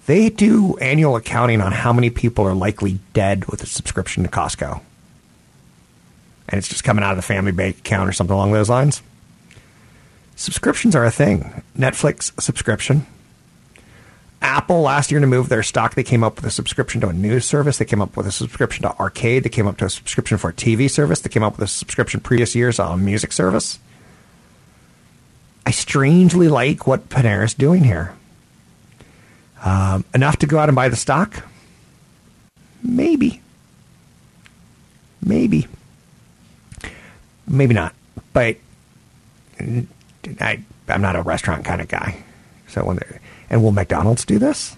they 0.08 0.32
do 0.32 0.78
annual 0.78 1.16
accounting 1.16 1.62
on 1.62 1.74
how 1.74 1.94
many 1.94 2.10
people 2.10 2.48
are 2.48 2.56
likely 2.56 2.98
dead 3.14 3.46
with 3.46 3.62
a 3.62 3.68
subscription 3.68 4.24
to 4.24 4.30
Costco. 4.30 4.82
And 6.50 6.58
it's 6.58 6.68
just 6.68 6.84
coming 6.84 7.04
out 7.04 7.12
of 7.12 7.18
the 7.18 7.24
family 7.24 7.52
bank 7.52 7.80
account 7.80 8.10
or 8.10 8.14
something 8.14 8.34
along 8.34 8.54
those 8.54 8.70
lines. 8.70 9.02
Subscriptions 10.36 10.96
are 10.96 11.04
a 11.04 11.12
thing. 11.12 11.64
Netflix 11.78 12.40
subscription. 12.40 13.06
Apple 14.42 14.82
last 14.82 15.10
year 15.10 15.20
to 15.20 15.28
move 15.28 15.50
their 15.50 15.64
stock, 15.64 15.96
they 15.96 16.04
came 16.04 16.24
up 16.24 16.36
with 16.36 16.46
a 16.46 16.52
subscription 16.52 17.02
to 17.02 17.10
a 17.10 17.14
news 17.14 17.44
service. 17.44 17.80
They 17.80 17.86
came 17.86 18.02
up 18.02 18.16
with 18.16 18.28
a 18.28 18.32
subscription 18.32 18.84
to 18.84 18.96
arcade. 19.00 19.44
They 19.44 19.50
came 19.50 19.68
up 19.68 19.78
to 19.78 19.86
a 19.86 19.90
subscription 19.90 20.38
for 20.38 20.52
a 20.52 20.54
TV 20.54 20.90
service. 20.90 21.22
They 21.22 21.30
came 21.30 21.44
up 21.44 21.58
with 21.58 21.64
a 21.64 21.68
subscription 21.68 22.20
previous 22.20 22.56
years 22.56 22.80
on 22.80 23.00
a 23.00 23.04
music 23.04 23.34
service. 23.34 23.80
I 25.66 25.72
strangely 25.72 26.48
like 26.48 26.86
what 26.86 27.10
Panera's 27.10 27.56
doing 27.56 27.84
here. 27.84 28.14
Um, 29.66 30.06
enough 30.14 30.38
to 30.38 30.48
go 30.48 30.60
out 30.60 30.70
and 30.70 30.76
buy 30.76 30.88
the 30.88 30.96
stock? 30.96 31.44
Maybe. 32.84 33.42
Maybe. 35.22 35.68
Maybe 37.48 37.74
not. 37.74 37.94
But 38.34 38.58
I, 39.60 40.60
I'm 40.88 41.02
not 41.02 41.16
a 41.16 41.22
restaurant 41.22 41.66
kind 41.66 41.82
of 41.82 41.88
guy. 41.88 42.24
So 42.68 42.84
when 42.84 43.00
and 43.50 43.64
will 43.64 43.72
McDonald's 43.72 44.26
do 44.26 44.40
this? 44.40 44.76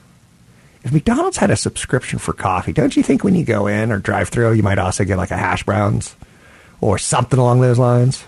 If 0.84 0.94
McDonald's 0.94 1.38
had 1.38 1.50
a 1.50 1.58
subscription 1.58 2.20
for 2.20 2.34
coffee, 2.34 2.72
don't 2.72 2.96
you 2.96 3.04
think 3.04 3.24
when 3.24 3.36
you 3.36 3.44
go 3.44 3.68
in 3.68 3.92
or 3.92 4.00
drive 4.00 4.30
through, 4.30 4.54
you 4.54 4.64
might 4.64 4.78
also 4.78 5.04
get 5.04 5.18
like 5.18 5.32
a 5.32 5.38
hash 5.38 5.64
browns 5.64 6.16
or 6.80 6.98
something 6.98 7.38
along 7.40 7.60
those 7.62 7.78
lines? 7.78 8.24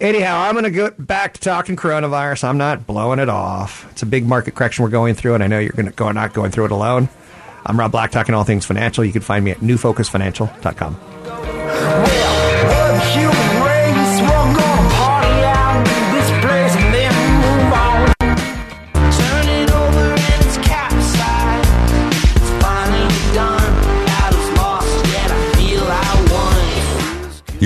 Anyhow, 0.00 0.40
I'm 0.40 0.54
going 0.54 0.64
to 0.64 0.70
go 0.70 0.90
back 0.90 1.34
to 1.34 1.40
talking 1.40 1.76
coronavirus. 1.76 2.44
I'm 2.44 2.58
not 2.58 2.86
blowing 2.86 3.18
it 3.18 3.28
off. 3.28 3.88
It's 3.90 4.02
a 4.02 4.06
big 4.06 4.26
market 4.26 4.54
correction 4.54 4.84
we're 4.84 4.90
going 4.90 5.14
through, 5.14 5.34
and 5.34 5.42
I 5.42 5.48
know 5.48 5.58
you're 5.58 5.72
going 5.72 5.86
to 5.86 5.92
go 5.92 6.10
not 6.12 6.32
going 6.32 6.52
through 6.52 6.66
it 6.66 6.70
alone. 6.70 7.08
I'm 7.66 7.78
Rob 7.78 7.92
Black, 7.92 8.12
talking 8.12 8.34
all 8.34 8.44
things 8.44 8.64
financial. 8.64 9.04
You 9.04 9.12
can 9.12 9.22
find 9.22 9.44
me 9.44 9.50
at 9.50 9.58
newfocusfinancial.com. 9.58 11.47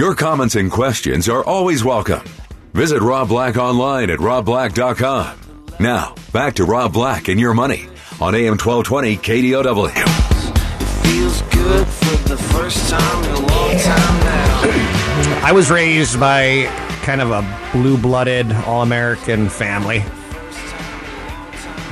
Your 0.03 0.17
comments 0.17 0.57
and 0.57 0.69
questions 0.69 1.29
are 1.29 1.45
always 1.45 1.85
welcome. 1.85 2.25
Visit 2.73 3.03
Rob 3.03 3.29
Black 3.29 3.57
online 3.57 4.11
at 4.11 4.19
robblack.com. 4.19 5.39
Now, 5.79 6.17
back 6.33 6.55
to 6.55 6.65
Rob 6.65 6.93
Black 6.93 7.29
and 7.29 7.39
your 7.39 7.55
money 7.55 7.87
on 8.21 8.35
AM 8.35 8.59
1220 8.59 9.17
KDOW. 9.19 9.93
It 9.95 11.07
feels 11.07 11.43
good 11.43 11.87
for 11.87 12.29
the 12.29 12.37
first 12.37 12.91
time 12.91 13.25
in 13.27 13.31
a 13.31 13.47
long 13.47 13.79
time 13.79 14.21
now. 14.25 15.41
I 15.45 15.53
was 15.55 15.71
raised 15.71 16.19
by 16.19 16.65
kind 17.03 17.21
of 17.21 17.31
a 17.31 17.71
blue 17.71 17.97
blooded, 17.97 18.51
all 18.51 18.83
American 18.83 19.49
family. 19.49 20.01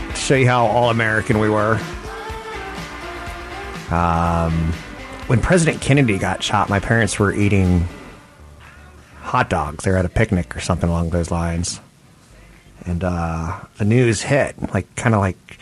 To 0.08 0.16
show 0.16 0.34
you 0.34 0.48
how 0.48 0.66
all 0.66 0.90
American 0.90 1.38
we 1.38 1.48
were. 1.48 1.80
Um, 3.92 4.72
when 5.28 5.40
President 5.40 5.80
Kennedy 5.80 6.18
got 6.18 6.42
shot, 6.42 6.68
my 6.68 6.80
parents 6.80 7.16
were 7.16 7.32
eating 7.32 7.86
hot 9.30 9.48
dogs. 9.48 9.84
They 9.84 9.92
were 9.92 9.96
at 9.96 10.04
a 10.04 10.08
picnic 10.10 10.56
or 10.56 10.60
something 10.60 10.90
along 10.90 11.10
those 11.10 11.30
lines. 11.30 11.80
And 12.84 13.04
uh, 13.04 13.60
the 13.78 13.84
news 13.84 14.22
hit, 14.22 14.56
like 14.74 14.92
kind 14.96 15.14
of 15.14 15.20
like 15.20 15.58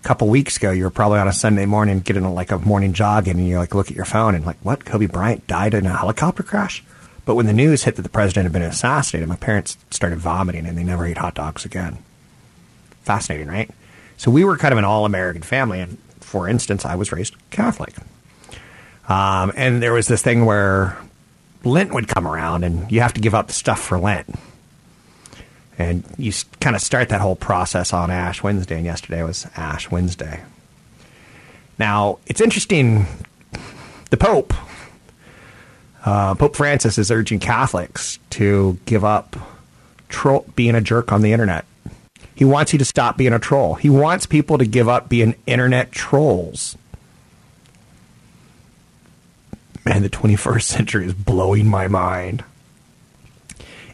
a 0.00 0.06
couple 0.06 0.28
weeks 0.28 0.58
ago. 0.58 0.70
You 0.70 0.84
were 0.84 0.90
probably 0.90 1.18
on 1.18 1.26
a 1.26 1.32
Sunday 1.32 1.64
morning 1.64 2.00
getting 2.00 2.24
like 2.34 2.50
a 2.50 2.58
morning 2.58 2.92
jog, 2.92 3.26
and 3.26 3.46
you 3.48 3.56
like 3.56 3.74
look 3.74 3.90
at 3.90 3.96
your 3.96 4.04
phone 4.04 4.34
and 4.34 4.44
like, 4.44 4.58
what? 4.62 4.84
Kobe 4.84 5.06
Bryant 5.06 5.46
died 5.46 5.72
in 5.72 5.86
a 5.86 5.96
helicopter 5.96 6.42
crash. 6.42 6.84
But 7.24 7.36
when 7.36 7.46
the 7.46 7.54
news 7.54 7.84
hit 7.84 7.96
that 7.96 8.02
the 8.02 8.10
president 8.10 8.44
had 8.44 8.52
been 8.52 8.62
assassinated, 8.62 9.28
my 9.28 9.36
parents 9.36 9.78
started 9.90 10.18
vomiting, 10.18 10.66
and 10.66 10.76
they 10.76 10.84
never 10.84 11.06
ate 11.06 11.16
hot 11.16 11.34
dogs 11.34 11.64
again. 11.64 11.98
Fascinating, 13.02 13.48
right? 13.48 13.70
So 14.18 14.30
we 14.30 14.44
were 14.44 14.58
kind 14.58 14.72
of 14.72 14.78
an 14.78 14.84
all-American 14.84 15.42
family, 15.42 15.80
and 15.80 15.96
for 16.20 16.48
instance, 16.48 16.84
I 16.84 16.96
was 16.96 17.12
raised 17.12 17.34
Catholic. 17.50 17.94
Um, 19.08 19.52
and 19.56 19.82
there 19.82 19.94
was 19.94 20.06
this 20.06 20.22
thing 20.22 20.44
where 20.44 20.98
Lent 21.64 21.92
would 21.92 22.08
come 22.08 22.26
around, 22.26 22.64
and 22.64 22.90
you 22.90 23.00
have 23.00 23.14
to 23.14 23.20
give 23.20 23.34
up 23.34 23.48
the 23.48 23.52
stuff 23.52 23.80
for 23.80 23.98
Lent. 23.98 24.32
And 25.78 26.04
you 26.16 26.32
kind 26.60 26.74
of 26.74 26.82
start 26.82 27.10
that 27.10 27.20
whole 27.20 27.36
process 27.36 27.92
on 27.92 28.10
Ash 28.10 28.42
Wednesday, 28.42 28.76
and 28.76 28.84
yesterday 28.84 29.22
was 29.22 29.46
Ash 29.56 29.90
Wednesday. 29.90 30.40
Now, 31.78 32.18
it's 32.26 32.40
interesting. 32.40 33.06
The 34.10 34.16
Pope, 34.16 34.54
uh, 36.04 36.34
Pope 36.36 36.56
Francis, 36.56 36.96
is 36.96 37.10
urging 37.10 37.40
Catholics 37.40 38.18
to 38.30 38.78
give 38.86 39.04
up 39.04 39.36
being 40.54 40.74
a 40.74 40.80
jerk 40.80 41.12
on 41.12 41.20
the 41.20 41.32
internet. 41.32 41.66
He 42.34 42.44
wants 42.44 42.72
you 42.72 42.78
to 42.78 42.84
stop 42.84 43.16
being 43.16 43.32
a 43.32 43.38
troll. 43.38 43.74
He 43.74 43.90
wants 43.90 44.26
people 44.26 44.58
to 44.58 44.66
give 44.66 44.88
up 44.88 45.08
being 45.08 45.34
internet 45.46 45.92
trolls. 45.92 46.76
Man, 49.86 50.02
the 50.02 50.10
21st 50.10 50.62
century 50.62 51.06
is 51.06 51.14
blowing 51.14 51.68
my 51.68 51.86
mind. 51.86 52.42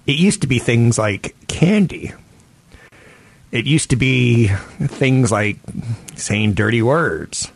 It 0.06 0.16
used 0.16 0.40
to 0.40 0.46
be 0.46 0.58
things 0.58 0.98
like 0.98 1.36
candy. 1.48 2.14
It 3.50 3.66
used 3.66 3.90
to 3.90 3.96
be 3.96 4.48
things 4.48 5.30
like 5.30 5.58
saying 6.14 6.54
dirty 6.54 6.80
words. 6.80 7.52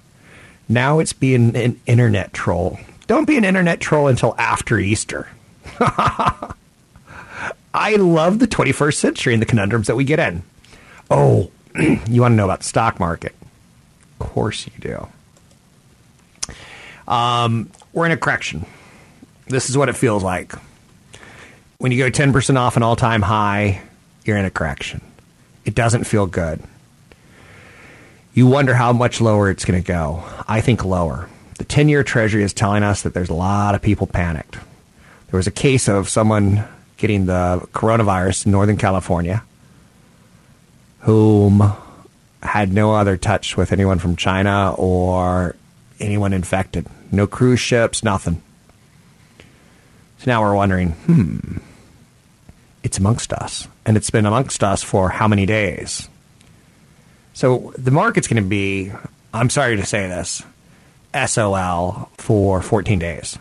Now 0.68 0.99
it's 0.99 1.14
being 1.14 1.57
an 1.57 1.81
internet 1.87 2.35
troll. 2.35 2.79
Don't 3.07 3.27
be 3.27 3.38
an 3.38 3.44
internet 3.44 3.81
troll 3.81 4.07
until 4.07 4.35
after 4.37 4.79
Easter. 4.79 5.29
I 5.81 6.53
love 7.96 8.38
the 8.38 8.46
21st 8.46 8.94
century 8.96 9.33
and 9.33 9.40
the 9.40 9.46
conundrums 9.46 9.87
that 9.87 9.96
we 9.96 10.05
get 10.05 10.18
in. 10.18 10.42
Oh, 11.11 11.51
you 11.79 12.20
want 12.20 12.33
to 12.33 12.37
know 12.37 12.44
about 12.44 12.59
the 12.59 12.66
stock 12.66 13.01
market? 13.01 13.35
Of 14.20 14.29
course 14.29 14.66
you 14.66 14.72
do. 14.79 15.09
Um, 17.09 17.70
we're 17.96 18.04
in 18.04 18.12
a 18.12 18.16
correction. 18.16 18.66
This 19.46 19.70
is 19.70 19.78
what 19.78 19.88
it 19.88 19.96
feels 19.96 20.22
like. 20.22 20.52
When 21.78 21.92
you 21.92 21.98
go 21.98 22.11
10% 22.11 22.56
off 22.56 22.76
an 22.76 22.82
all 22.82 22.94
time 22.94 23.22
high, 23.22 23.80
you're 24.24 24.37
in 24.37 24.44
a 24.44 24.50
correction. 24.50 25.00
It 25.64 25.74
doesn't 25.74 26.04
feel 26.04 26.26
good. 26.26 26.62
You 28.35 28.46
wonder 28.46 28.74
how 28.74 28.92
much 28.92 29.22
lower 29.22 29.48
it's 29.48 29.64
going 29.64 29.82
to 29.82 29.87
go. 29.87 30.22
I 30.46 30.61
think 30.61 30.85
lower. 30.85 31.30
The 31.56 31.64
10 31.64 31.88
year 31.88 32.04
treasury 32.04 32.42
is 32.42 32.52
telling 32.52 32.82
us 32.82 33.00
that 33.00 33.14
there's 33.14 33.30
a 33.30 33.35
lot 33.35 33.74
of 33.74 33.80
people 33.80 34.06
panicked. 34.06 34.59
There 35.30 35.38
was 35.38 35.46
a 35.46 35.50
case 35.50 35.88
of 35.88 36.11
someone 36.11 36.64
getting 36.98 37.24
the 37.24 37.66
coronavirus 37.72 38.44
in 38.44 38.52
Northern 38.52 38.76
California 38.76 39.42
whom 41.00 41.72
had 42.42 42.74
no 42.74 42.94
other 42.94 43.16
touch 43.16 43.56
with 43.56 43.72
anyone 43.72 43.98
from 43.98 44.16
China 44.16 44.74
or 44.76 45.56
anyone 45.98 46.35
infected. 46.35 46.87
No 47.11 47.27
cruise 47.27 47.61
ships, 47.61 48.03
nothing. 48.03 48.42
So 50.19 50.25
now 50.27 50.42
we're 50.42 50.55
wondering, 50.55 50.90
hmm, 50.90 51.59
it's 52.83 52.99
amongst 52.99 53.33
us. 53.33 53.69
And 53.85 53.97
it's 53.97 54.11
been 54.11 54.27
amongst 54.27 54.64
us 54.64 54.83
for 54.83 55.09
how 55.09 55.29
many 55.29 55.47
days? 55.47 56.09
So 57.35 57.73
the 57.77 57.90
market's 57.90 58.29
going 58.29 58.42
to 58.42 58.49
be, 58.49 58.92
I'm 59.33 59.51
sorry 59.51 59.77
to 59.77 59.85
say 59.85 60.09
this, 60.09 60.42
SOL 61.27 62.11
for 62.19 62.62
14 62.62 62.99
days. 62.99 63.38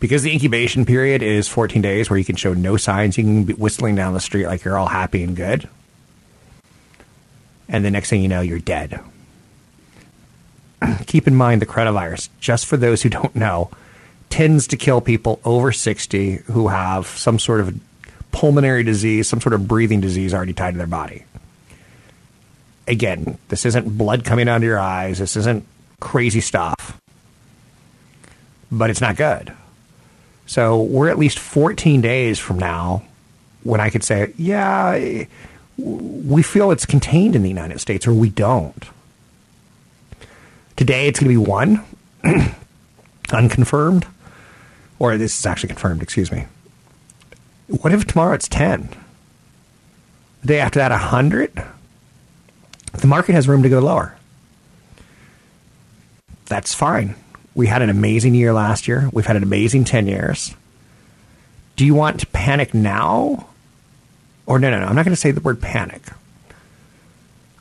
Because 0.00 0.22
the 0.22 0.32
incubation 0.32 0.86
period 0.86 1.22
is 1.22 1.46
14 1.46 1.82
days 1.82 2.08
where 2.08 2.18
you 2.18 2.24
can 2.24 2.36
show 2.36 2.54
no 2.54 2.76
signs, 2.76 3.18
you 3.18 3.24
can 3.24 3.44
be 3.44 3.52
whistling 3.52 3.94
down 3.94 4.14
the 4.14 4.20
street 4.20 4.46
like 4.46 4.64
you're 4.64 4.78
all 4.78 4.86
happy 4.86 5.22
and 5.22 5.36
good 5.36 5.68
and 7.70 7.84
the 7.84 7.90
next 7.90 8.10
thing 8.10 8.20
you 8.20 8.28
know, 8.28 8.40
you're 8.40 8.58
dead. 8.58 9.00
Keep 11.06 11.26
in 11.26 11.34
mind 11.34 11.62
the 11.62 11.66
coronavirus, 11.66 12.28
just 12.40 12.66
for 12.66 12.76
those 12.76 13.02
who 13.02 13.08
don't 13.08 13.34
know, 13.34 13.70
tends 14.28 14.66
to 14.68 14.76
kill 14.76 15.00
people 15.00 15.40
over 15.44 15.72
60 15.72 16.36
who 16.36 16.68
have 16.68 17.06
some 17.06 17.38
sort 17.38 17.60
of 17.60 17.78
pulmonary 18.32 18.82
disease, 18.82 19.28
some 19.28 19.40
sort 19.40 19.52
of 19.52 19.66
breathing 19.66 20.00
disease 20.00 20.32
already 20.32 20.52
tied 20.52 20.72
to 20.72 20.78
their 20.78 20.86
body. 20.86 21.24
Again, 22.86 23.38
this 23.48 23.66
isn't 23.66 23.98
blood 23.98 24.24
coming 24.24 24.48
out 24.48 24.58
of 24.58 24.62
your 24.62 24.78
eyes, 24.78 25.18
this 25.18 25.36
isn't 25.36 25.66
crazy 26.00 26.40
stuff, 26.40 26.98
but 28.70 28.90
it's 28.90 29.00
not 29.00 29.16
good. 29.16 29.52
So 30.46 30.82
we're 30.82 31.08
at 31.08 31.18
least 31.18 31.38
14 31.38 32.00
days 32.00 32.38
from 32.38 32.58
now 32.58 33.02
when 33.62 33.80
I 33.80 33.90
could 33.90 34.02
say, 34.02 34.32
yeah, 34.36 35.24
we 35.76 36.42
feel 36.42 36.70
it's 36.70 36.86
contained 36.86 37.36
in 37.36 37.42
the 37.42 37.48
United 37.48 37.80
States 37.80 38.06
or 38.06 38.12
we 38.12 38.30
don't. 38.30 38.84
Today 40.80 41.08
it's 41.08 41.20
going 41.20 41.30
to 41.30 41.38
be 41.38 41.46
one, 41.46 41.84
unconfirmed, 43.34 44.06
or 44.98 45.18
this 45.18 45.38
is 45.38 45.44
actually 45.44 45.68
confirmed, 45.68 46.02
excuse 46.02 46.32
me. 46.32 46.46
What 47.66 47.92
if 47.92 48.06
tomorrow 48.06 48.32
it's 48.32 48.48
10? 48.48 48.88
The 50.40 50.46
day 50.46 50.58
after 50.58 50.78
that, 50.78 50.90
100? 50.90 51.52
The 52.94 53.06
market 53.06 53.34
has 53.34 53.46
room 53.46 53.62
to 53.62 53.68
go 53.68 53.80
lower. 53.80 54.16
That's 56.46 56.72
fine. 56.72 57.14
We 57.54 57.66
had 57.66 57.82
an 57.82 57.90
amazing 57.90 58.34
year 58.34 58.54
last 58.54 58.88
year. 58.88 59.10
We've 59.12 59.26
had 59.26 59.36
an 59.36 59.42
amazing 59.42 59.84
10 59.84 60.06
years. 60.06 60.54
Do 61.76 61.84
you 61.84 61.92
want 61.92 62.20
to 62.20 62.26
panic 62.28 62.72
now 62.72 63.48
or 64.46 64.58
no, 64.58 64.70
no, 64.70 64.80
no, 64.80 64.86
I'm 64.86 64.96
not 64.96 65.04
going 65.04 65.12
to 65.12 65.20
say 65.20 65.30
the 65.30 65.42
word 65.42 65.60
panic. 65.60 66.00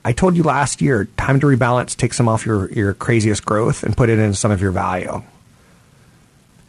I 0.04 0.14
told 0.14 0.36
you 0.36 0.44
last 0.44 0.82
year, 0.82 1.06
time 1.18 1.40
to 1.42 1.48
rebalance, 1.48 1.96
take 1.96 2.14
some 2.14 2.28
off 2.28 2.46
your, 2.46 2.72
your 2.72 2.94
craziest 2.94 3.46
growth 3.46 3.84
and 3.84 3.96
put 3.98 4.10
it 4.10 4.18
in 4.18 4.34
some 4.34 4.52
of 4.52 4.62
your 4.62 4.72
value. 4.72 5.22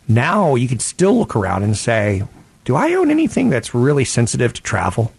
Now 0.08 0.56
you 0.56 0.66
can 0.66 0.80
still 0.80 1.18
look 1.18 1.36
around 1.36 1.62
and 1.62 1.76
say, 1.76 2.24
do 2.64 2.74
I 2.74 2.94
own 2.94 3.10
anything 3.10 3.48
that's 3.48 3.74
really 3.74 4.04
sensitive 4.04 4.52
to 4.54 4.62
travel? 4.62 5.12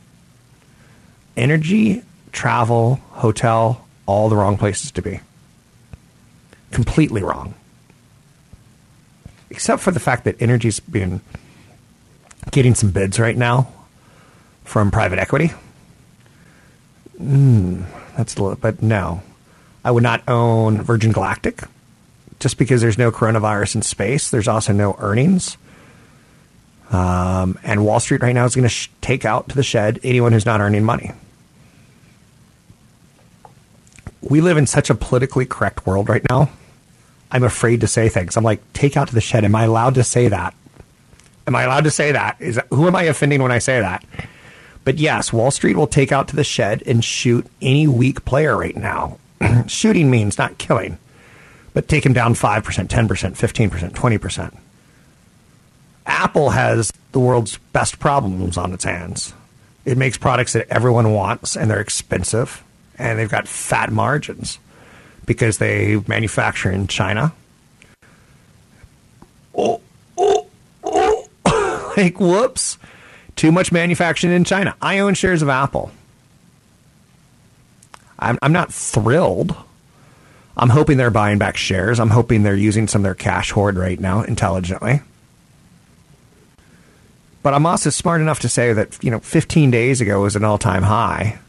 Energy, 1.37 2.03
travel, 2.31 2.95
hotel, 3.11 3.87
all 4.05 4.27
the 4.29 4.35
wrong 4.35 4.57
places 4.57 4.91
to 4.91 5.01
be. 5.01 5.21
Completely 6.71 7.23
wrong. 7.23 7.53
Except 9.49 9.81
for 9.81 9.91
the 9.91 9.99
fact 9.99 10.25
that 10.25 10.41
energy's 10.41 10.79
been 10.79 11.21
getting 12.51 12.75
some 12.75 12.91
bids 12.91 13.19
right 13.19 13.37
now 13.37 13.71
from 14.63 14.91
private 14.91 15.19
equity. 15.19 15.51
Mm, 17.21 17.85
that's 18.17 18.35
a 18.35 18.41
little, 18.41 18.57
but 18.57 18.81
no, 18.81 19.21
I 19.85 19.91
would 19.91 20.03
not 20.03 20.27
own 20.27 20.81
Virgin 20.81 21.11
Galactic 21.11 21.61
just 22.39 22.57
because 22.57 22.81
there's 22.81 22.97
no 22.97 23.11
coronavirus 23.11 23.75
in 23.75 23.81
space. 23.83 24.29
There's 24.31 24.47
also 24.47 24.73
no 24.73 24.95
earnings. 24.99 25.57
Um, 26.89 27.57
and 27.63 27.85
Wall 27.85 27.99
Street 27.99 28.21
right 28.21 28.33
now 28.33 28.45
is 28.45 28.55
going 28.55 28.63
to 28.63 28.69
sh- 28.69 28.89
take 28.99 29.23
out 29.23 29.49
to 29.49 29.55
the 29.55 29.63
shed 29.63 29.99
anyone 30.03 30.33
who's 30.33 30.45
not 30.45 30.59
earning 30.59 30.83
money. 30.83 31.11
We 34.21 34.41
live 34.41 34.57
in 34.57 34.67
such 34.67 34.89
a 34.89 34.95
politically 34.95 35.45
correct 35.45 35.85
world 35.85 36.09
right 36.09 36.23
now. 36.29 36.49
I'm 37.31 37.43
afraid 37.43 37.81
to 37.81 37.87
say 37.87 38.09
things. 38.09 38.35
I'm 38.35 38.43
like, 38.43 38.61
take 38.73 38.97
out 38.97 39.07
to 39.07 39.13
the 39.13 39.21
shed. 39.21 39.45
Am 39.45 39.55
I 39.55 39.63
allowed 39.63 39.95
to 39.95 40.03
say 40.03 40.27
that? 40.27 40.53
Am 41.47 41.55
I 41.55 41.63
allowed 41.63 41.85
to 41.85 41.91
say 41.91 42.11
that? 42.11 42.35
Is 42.39 42.55
that, 42.55 42.67
who 42.69 42.87
am 42.87 42.95
I 42.95 43.03
offending 43.03 43.41
when 43.41 43.51
I 43.51 43.59
say 43.59 43.79
that? 43.79 44.03
But 44.83 44.97
yes, 44.97 45.31
Wall 45.31 45.51
Street 45.51 45.77
will 45.77 45.87
take 45.87 46.11
out 46.11 46.27
to 46.29 46.35
the 46.35 46.43
shed 46.43 46.83
and 46.85 47.03
shoot 47.03 47.45
any 47.61 47.87
weak 47.87 48.25
player 48.25 48.57
right 48.57 48.75
now. 48.75 49.17
Shooting 49.67 50.09
means 50.09 50.37
not 50.37 50.57
killing, 50.57 50.97
but 51.73 51.87
take 51.87 52.05
him 52.05 52.13
down 52.13 52.33
5%, 52.33 52.63
10%, 52.63 53.07
15%, 53.07 53.91
20%. 53.91 54.57
Apple 56.05 56.49
has 56.49 56.91
the 57.11 57.19
world's 57.19 57.57
best 57.73 57.99
problems 57.99 58.57
on 58.57 58.73
its 58.73 58.83
hands. 58.83 59.33
It 59.85 59.97
makes 59.97 60.17
products 60.17 60.53
that 60.53 60.67
everyone 60.69 61.13
wants 61.13 61.55
and 61.55 61.69
they're 61.69 61.79
expensive 61.79 62.63
and 62.97 63.17
they've 63.17 63.29
got 63.29 63.47
fat 63.47 63.91
margins 63.91 64.59
because 65.25 65.57
they 65.57 66.01
manufacture 66.07 66.71
in 66.71 66.87
China. 66.87 67.33
Oh, 69.55 69.81
oh, 70.17 70.47
oh. 70.83 71.93
like, 71.97 72.19
whoops, 72.19 72.77
too 73.41 73.51
much 73.51 73.71
manufacturing 73.71 74.31
in 74.31 74.43
China. 74.43 74.75
I 74.83 74.99
own 74.99 75.15
shares 75.15 75.41
of 75.41 75.49
Apple. 75.49 75.89
I'm, 78.19 78.37
I'm 78.43 78.53
not 78.53 78.71
thrilled. 78.71 79.55
I'm 80.55 80.69
hoping 80.69 80.97
they're 80.97 81.09
buying 81.09 81.39
back 81.39 81.57
shares. 81.57 81.99
I'm 81.99 82.11
hoping 82.11 82.43
they're 82.43 82.55
using 82.55 82.87
some 82.87 83.01
of 83.01 83.03
their 83.03 83.15
cash 83.15 83.49
hoard 83.49 83.77
right 83.77 83.99
now 83.99 84.21
intelligently. 84.21 85.01
But 87.41 87.55
I'm 87.55 87.65
also 87.65 87.89
smart 87.89 88.21
enough 88.21 88.41
to 88.41 88.47
say 88.47 88.73
that, 88.73 89.03
you 89.03 89.09
know, 89.09 89.17
15 89.17 89.71
days 89.71 90.01
ago 90.01 90.21
was 90.21 90.35
an 90.35 90.43
all 90.43 90.59
time 90.59 90.83
high. 90.83 91.39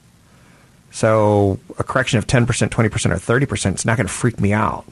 So 0.93 1.61
a 1.79 1.85
correction 1.85 2.17
of 2.17 2.27
10%, 2.27 2.47
20%, 2.47 2.71
or 2.71 3.45
30% 3.45 3.75
is 3.75 3.85
not 3.85 3.99
going 3.99 4.07
to 4.07 4.13
freak 4.13 4.41
me 4.41 4.55
out. 4.55 4.87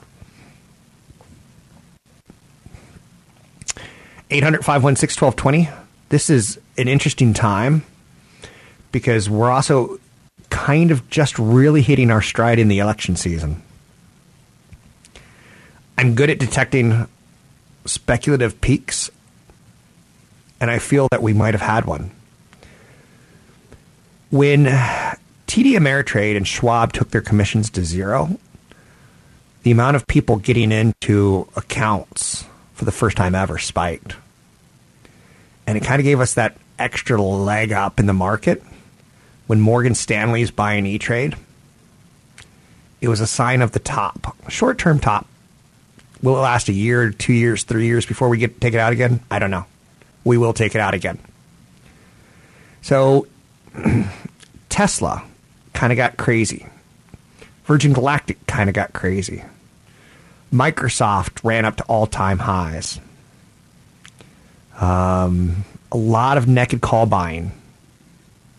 800 4.31 4.63
516 4.67 5.27
1220. 5.27 5.90
This 6.11 6.29
is 6.29 6.59
an 6.77 6.89
interesting 6.89 7.35
time 7.35 7.85
because 8.91 9.31
we're 9.31 9.51
also 9.51 9.99
kind 10.51 10.91
of 10.91 11.09
just 11.09 11.39
really 11.39 11.83
hitting 11.83 12.11
our 12.11 12.21
stride 12.21 12.59
in 12.59 12.67
the 12.67 12.81
election 12.81 13.15
season. 13.15 13.63
I'm 15.97 16.17
good 16.17 16.29
at 16.29 16.41
detecting 16.41 17.07
speculative 17.85 18.61
peaks, 18.61 19.11
and 20.61 20.69
I 20.69 20.81
feel 20.81 21.07
that 21.13 21.23
we 21.23 21.33
might 21.33 21.55
have 21.55 21.61
had 21.61 21.85
one. 21.85 22.11
When 24.31 24.65
TD 24.65 25.77
Ameritrade 25.77 26.37
and 26.37 26.47
Schwab 26.47 26.93
took 26.93 27.11
their 27.11 27.21
commissions 27.21 27.71
to 27.71 27.85
zero, 27.85 28.37
the 29.63 29.71
amount 29.71 29.95
of 29.95 30.09
people 30.09 30.37
getting 30.39 30.73
into 30.73 31.47
accounts 31.55 32.45
for 32.75 32.85
the 32.85 32.93
first 32.93 33.17
time 33.17 33.37
ever 33.37 33.59
spiked. 33.59 34.17
And 35.67 35.77
it 35.77 35.85
kind 35.85 36.01
of 36.01 36.05
gave 36.05 36.21
us 36.21 36.35
that 36.35 36.57
extra 36.79 37.21
leg 37.21 37.73
up 37.73 38.01
in 38.01 38.07
the 38.07 38.13
market 38.13 38.63
when 39.47 39.61
Morgan 39.61 39.95
Stanley's 39.95 40.51
buying 40.51 40.87
E 40.87 40.99
Trade. 40.99 41.37
It 43.01 43.09
was 43.09 43.21
a 43.21 43.27
sign 43.27 43.63
of 43.63 43.73
the 43.73 43.79
top, 43.79 44.37
short 44.51 44.79
term 44.79 44.99
top. 44.99 45.27
Will 46.23 46.37
it 46.37 46.41
last 46.41 46.69
a 46.69 46.73
year, 46.73 47.11
two 47.11 47.33
years, 47.33 47.63
three 47.63 47.87
years 47.87 48.05
before 48.05 48.29
we 48.29 48.39
get 48.39 48.61
take 48.61 48.75
it 48.75 48.81
out 48.81 48.93
again? 48.93 49.21
I 49.31 49.39
don't 49.39 49.51
know. 49.51 49.65
We 50.25 50.37
will 50.37 50.53
take 50.53 50.75
it 50.75 50.81
out 50.81 50.95
again. 50.95 51.19
So 52.83 53.27
Tesla 54.69 55.25
kind 55.73 55.93
of 55.93 55.97
got 55.97 56.17
crazy. 56.17 56.67
Virgin 57.65 57.93
Galactic 57.93 58.47
kind 58.47 58.69
of 58.69 58.75
got 58.75 58.93
crazy. 58.93 59.45
Microsoft 60.53 61.45
ran 61.45 61.65
up 61.65 61.77
to 61.77 61.85
all 61.85 62.07
time 62.07 62.39
highs. 62.39 63.01
Um, 64.81 65.65
a 65.93 65.97
lot 65.97 66.39
of 66.39 66.49
naked 66.49 66.81
call 66.81 67.07
buying. 67.07 67.53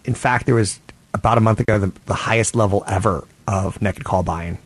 In 0.06 0.14
fact, 0.14 0.46
there 0.46 0.56
was 0.56 0.80
about 1.14 1.38
a 1.38 1.42
month 1.42 1.60
ago 1.60 1.80
the, 1.80 1.92
the 2.06 2.14
highest 2.14 2.56
level 2.56 2.84
ever 2.88 3.28
of 3.48 3.82
naked 3.82 4.04
call 4.04 4.24
buying. 4.24 4.58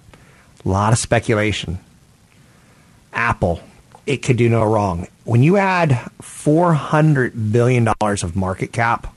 A 0.63 0.69
lot 0.69 0.93
of 0.93 0.99
speculation. 0.99 1.79
Apple, 3.13 3.61
it 4.05 4.17
could 4.17 4.37
do 4.37 4.49
no 4.49 4.63
wrong. 4.63 5.07
When 5.23 5.41
you 5.41 5.57
add 5.57 5.89
$400 6.21 7.51
billion 7.51 7.87
of 7.87 8.35
market 8.35 8.71
cap 8.71 9.15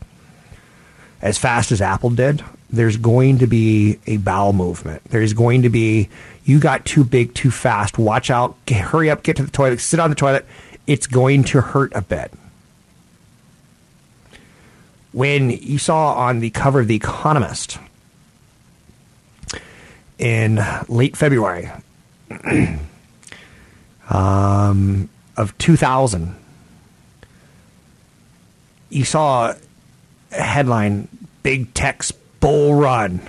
as 1.20 1.36
fast 1.36 1.72
as 1.72 1.80
Apple 1.80 2.10
did, 2.10 2.42
there's 2.70 2.96
going 2.96 3.38
to 3.38 3.46
be 3.46 3.98
a 4.06 4.18
bowel 4.18 4.52
movement. 4.52 5.02
There's 5.04 5.32
going 5.32 5.62
to 5.62 5.68
be, 5.68 6.08
you 6.44 6.60
got 6.60 6.84
too 6.84 7.02
big 7.02 7.34
too 7.34 7.50
fast. 7.50 7.98
Watch 7.98 8.30
out. 8.30 8.56
Get, 8.66 8.80
hurry 8.80 9.10
up. 9.10 9.22
Get 9.22 9.36
to 9.36 9.42
the 9.42 9.50
toilet. 9.50 9.80
Sit 9.80 10.00
on 10.00 10.10
the 10.10 10.16
toilet. 10.16 10.46
It's 10.88 11.06
going 11.06 11.44
to 11.44 11.60
hurt 11.60 11.92
a 11.94 12.00
bit. 12.00 12.32
When 15.12 15.50
you 15.50 15.76
saw 15.76 16.14
on 16.14 16.40
the 16.40 16.48
cover 16.48 16.80
of 16.80 16.88
The 16.88 16.94
Economist 16.94 17.78
in 20.18 20.58
late 20.88 21.14
February 21.14 21.70
um, 24.08 25.10
of 25.36 25.56
2000, 25.58 26.34
you 28.88 29.04
saw 29.04 29.54
a 30.32 30.42
headline 30.42 31.08
Big 31.42 31.74
Tech's 31.74 32.12
bull 32.40 32.76
run. 32.76 33.20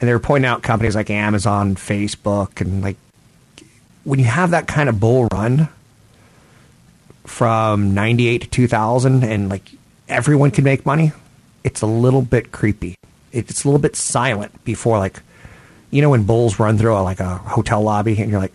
And 0.00 0.08
they 0.08 0.14
were 0.14 0.18
pointing 0.18 0.48
out 0.48 0.62
companies 0.62 0.96
like 0.96 1.10
Amazon, 1.10 1.74
Facebook, 1.74 2.62
and 2.62 2.82
like 2.82 2.96
when 4.04 4.18
you 4.18 4.24
have 4.24 4.52
that 4.52 4.66
kind 4.66 4.88
of 4.88 4.98
bull 4.98 5.28
run 5.30 5.68
from 7.24 7.94
98 7.94 8.42
to 8.42 8.48
2000 8.48 9.24
and 9.24 9.48
like 9.48 9.70
everyone 10.08 10.50
can 10.50 10.64
make 10.64 10.84
money, 10.84 11.12
it's 11.64 11.80
a 11.82 11.86
little 11.86 12.22
bit 12.22 12.52
creepy. 12.52 12.96
It's 13.32 13.64
a 13.64 13.68
little 13.68 13.80
bit 13.80 13.96
silent 13.96 14.64
before 14.64 14.98
like 14.98 15.20
you 15.90 16.02
know 16.02 16.10
when 16.10 16.24
bulls 16.24 16.58
run 16.58 16.78
through 16.78 16.96
a, 16.96 17.02
like 17.02 17.20
a 17.20 17.36
hotel 17.36 17.82
lobby 17.82 18.20
and 18.20 18.30
you're 18.30 18.40
like, 18.40 18.54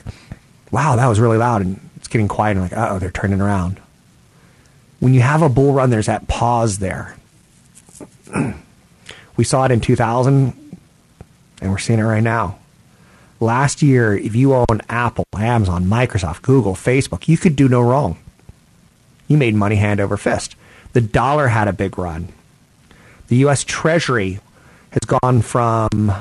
wow, 0.72 0.96
that 0.96 1.08
was 1.08 1.20
really 1.20 1.38
loud 1.38 1.62
and 1.62 1.80
it's 1.96 2.08
getting 2.08 2.28
quiet 2.28 2.58
and 2.58 2.62
like, 2.62 2.74
oh, 2.76 3.00
they're 3.00 3.12
turning 3.12 3.42
around. 3.42 3.80
When 5.00 5.14
you 5.14 5.22
have 5.22 5.42
a 5.42 5.50
bull 5.50 5.74
run, 5.74 5.90
there's 5.90 6.08
that 6.08 6.28
pause 6.28 6.80
there. 6.80 7.16
We 9.38 9.44
saw 9.44 9.66
it 9.66 9.72
in 9.72 9.80
2000, 9.80 10.80
and 11.62 11.72
we're 11.72 11.78
seeing 11.78 12.00
it 12.00 12.04
right 12.04 12.24
now. 12.24 12.58
Last 13.40 13.84
year, 13.84 14.18
if 14.18 14.36
you 14.36 14.56
owned 14.56 14.82
Apple, 14.90 15.26
Amazon, 15.38 15.86
Microsoft, 15.86 16.42
Google, 16.42 16.74
Facebook, 16.74 17.28
you 17.28 17.38
could 17.38 17.56
do 17.56 17.70
no 17.70 17.82
wrong. 17.82 18.18
You 19.28 19.38
made 19.38 19.56
money 19.56 19.76
hand 19.76 20.00
over 20.00 20.18
fist. 20.18 20.56
The 20.94 21.02
dollar 21.02 21.48
had 21.50 21.68
a 21.68 21.74
big 21.74 21.98
run. 21.98 22.30
The 23.28 23.38
U.S. 23.38 23.64
Treasury 23.64 24.40
has 24.92 25.02
gone 25.06 25.42
from 25.42 26.14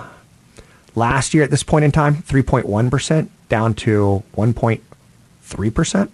last 0.94 1.34
year 1.34 1.44
at 1.44 1.50
this 1.50 1.62
point 1.62 1.84
in 1.84 1.92
time, 1.92 2.16
3.1% 2.16 3.28
down 3.48 3.74
to 3.74 4.22
1.3%. 4.36 6.08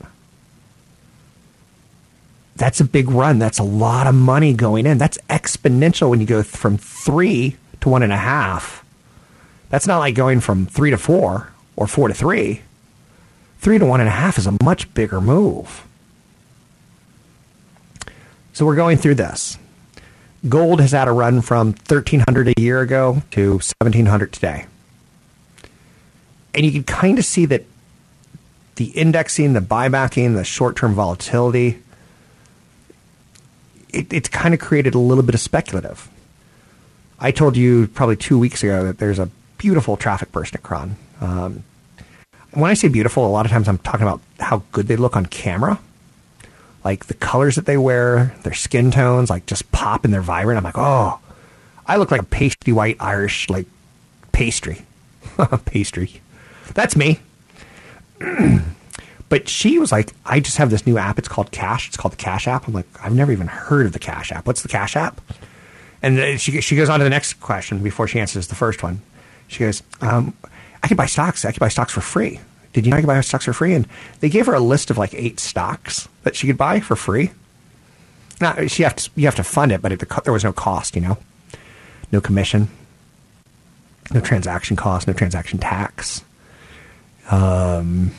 That's 2.55 2.81
a 2.81 2.85
big 2.85 3.11
run. 3.11 3.39
That's 3.39 3.59
a 3.59 3.65
lot 3.65 4.07
of 4.07 4.15
money 4.15 4.53
going 4.53 4.87
in. 4.87 4.99
That's 4.99 5.19
exponential 5.31 6.11
when 6.11 6.21
you 6.21 6.27
go 6.27 6.43
from 6.43 6.77
three 6.77 7.57
to 7.81 7.89
one 7.89 8.03
and 8.03 8.13
a 8.13 8.19
half. 8.19 8.85
That's 9.71 9.87
not 9.87 9.99
like 9.99 10.15
going 10.15 10.41
from 10.41 10.67
three 10.67 10.91
to 10.91 10.99
four 10.99 11.51
or 11.77 11.87
four 11.87 12.09
to 12.09 12.15
three. 12.15 12.63
Three 13.59 13.79
to 13.79 13.87
one 13.87 14.01
and 14.01 14.09
a 14.09 14.13
half 14.13 14.37
is 14.37 14.47
a 14.47 14.57
much 14.63 14.93
bigger 14.93 15.21
move. 15.21 15.87
So 18.53 18.67
we're 18.67 18.77
going 18.77 18.99
through 18.99 19.15
this. 19.15 19.59
Gold 20.49 20.81
has 20.81 20.93
had 20.93 21.09
a 21.09 21.13
run 21.13 21.41
from 21.41 21.69
1300 21.69 22.49
a 22.49 22.61
year 22.61 22.81
ago 22.81 23.23
to 23.31 23.53
1700 23.53 24.33
today. 24.33 24.67
And 26.55 26.67
you 26.67 26.73
can 26.73 26.85
kind 26.85 27.19
of 27.19 27.25
see 27.25 27.47
that 27.47 27.65
the 28.77 28.87
indexing, 28.87 29.53
the 29.53 29.61
buybacking, 29.61 30.35
the 30.35 30.45
short 30.45 30.77
term 30.77 30.95
volatility, 30.95 31.83
it, 33.91 34.13
it's 34.13 34.29
kind 34.29 34.53
of 34.53 34.61
created 34.61 34.95
a 34.95 34.99
little 34.99 35.25
bit 35.25 35.35
of 35.35 35.41
speculative. 35.41 36.11
I 37.19 37.31
told 37.31 37.57
you 37.57 37.87
probably 37.87 38.17
two 38.17 38.39
weeks 38.39 38.63
ago 38.63 38.85
that 38.85 38.99
there's 38.99 39.19
a 39.19 39.31
beautiful 39.59 39.97
traffic 39.97 40.33
burst 40.33 40.55
at 40.55 40.63
KRON. 40.63 40.95
Um, 41.21 41.63
when 42.53 42.71
I 42.71 42.75
say 42.75 42.89
beautiful, 42.89 43.25
a 43.25 43.29
lot 43.29 43.47
of 43.47 43.53
times 43.53 43.69
I'm 43.69 43.79
talking 43.79 44.03
about 44.03 44.21
how 44.41 44.65
good 44.73 44.89
they 44.89 44.97
look 44.97 45.17
on 45.17 45.27
camera. 45.27 45.79
Like 46.85 47.07
the 47.07 47.15
colors 47.15 47.55
that 47.57 47.67
they 47.67 47.77
wear, 47.77 48.35
their 48.43 48.55
skin 48.55 48.91
tones, 48.91 49.31
like 49.31 49.47
just 49.47 49.71
pop 49.73 50.05
and 50.05 50.13
they're 50.13 50.21
vibrant. 50.21 50.59
I'm 50.59 50.65
like, 50.65 50.79
oh, 50.79 51.21
I 51.87 51.97
look 51.97 52.11
like 52.11 52.21
a 52.23 52.25
pasty 52.25 52.73
white 52.73 52.97
Irish, 53.01 53.49
like 53.49 53.67
pastry. 54.33 54.85
pastry. 55.65 56.21
That's 56.75 56.97
me. 56.97 57.21
But 59.33 59.49
she 59.49 59.79
was 59.79 59.91
like, 59.91 60.13
I 60.27 60.41
just 60.41 60.59
have 60.59 60.69
this 60.69 60.87
new 60.87 60.99
app. 60.99 61.19
It's 61.19 61.27
called 61.27 61.53
Cash. 61.53 61.89
It's 61.89 61.97
called 61.97 62.13
the 62.13 62.19
Cash 62.19 62.47
app. 62.47 62.69
I'm 62.69 62.75
like, 62.75 62.85
I've 63.03 63.15
never 63.15 63.33
even 63.33 63.47
heard 63.47 63.87
of 63.87 63.95
the 63.95 63.99
Cash 63.99 64.31
app. 64.31 64.47
What's 64.47 64.61
the 64.61 64.69
Cash 64.69 64.95
app? 64.95 65.23
And 66.03 66.39
she, 66.39 66.61
she 66.61 66.77
goes 66.77 66.91
on 66.91 66.99
to 67.01 67.05
the 67.05 67.09
next 67.09 67.41
question 67.41 67.83
before 67.83 68.07
she 68.07 68.21
answers 68.21 68.49
the 68.49 68.55
first 68.55 68.83
one. 68.83 69.01
She 69.49 69.61
goes, 69.61 69.83
um, 70.03 70.35
I 70.83 70.89
can 70.89 70.99
buy 70.99 71.07
stocks. 71.07 71.47
I 71.47 71.53
can 71.53 71.61
buy 71.61 71.69
stocks 71.69 71.95
for 71.95 72.03
free. 72.03 72.41
Did 72.73 72.87
you 72.87 72.91
know 72.91 72.97
I 72.97 73.01
could 73.01 73.07
buy 73.07 73.21
stocks 73.21 73.45
for 73.45 73.53
free? 73.53 73.75
And 73.75 73.87
they 74.21 74.29
gave 74.29 74.47
her 74.47 74.55
a 74.55 74.61
list 74.61 74.91
of 74.91 74.99
like 74.99 75.15
eight 75.15 75.39
stocks 75.39 76.09
that 76.23 76.37
she 76.37 76.47
could 76.47 76.57
buy 76.59 76.81
for 76.81 76.97
free. 76.97 77.33
Now 78.41 78.67
she 78.67 78.83
have 78.83 78.97
to, 78.97 79.11
you 79.15 79.27
have 79.27 79.37
to 79.37 79.45
fund 79.45 79.73
it, 79.73 79.83
but 79.83 79.93
it, 79.93 80.03
there 80.25 80.33
was 80.33 80.45
no 80.45 80.53
cost, 80.53 80.97
you 80.97 81.03
know, 81.03 81.19
no 82.11 82.21
commission, 82.21 82.69
no 84.13 84.21
transaction 84.21 84.77
cost, 84.77 85.07
no 85.07 85.13
transaction 85.13 85.59
tax. 85.59 86.25
Um, 87.31 88.13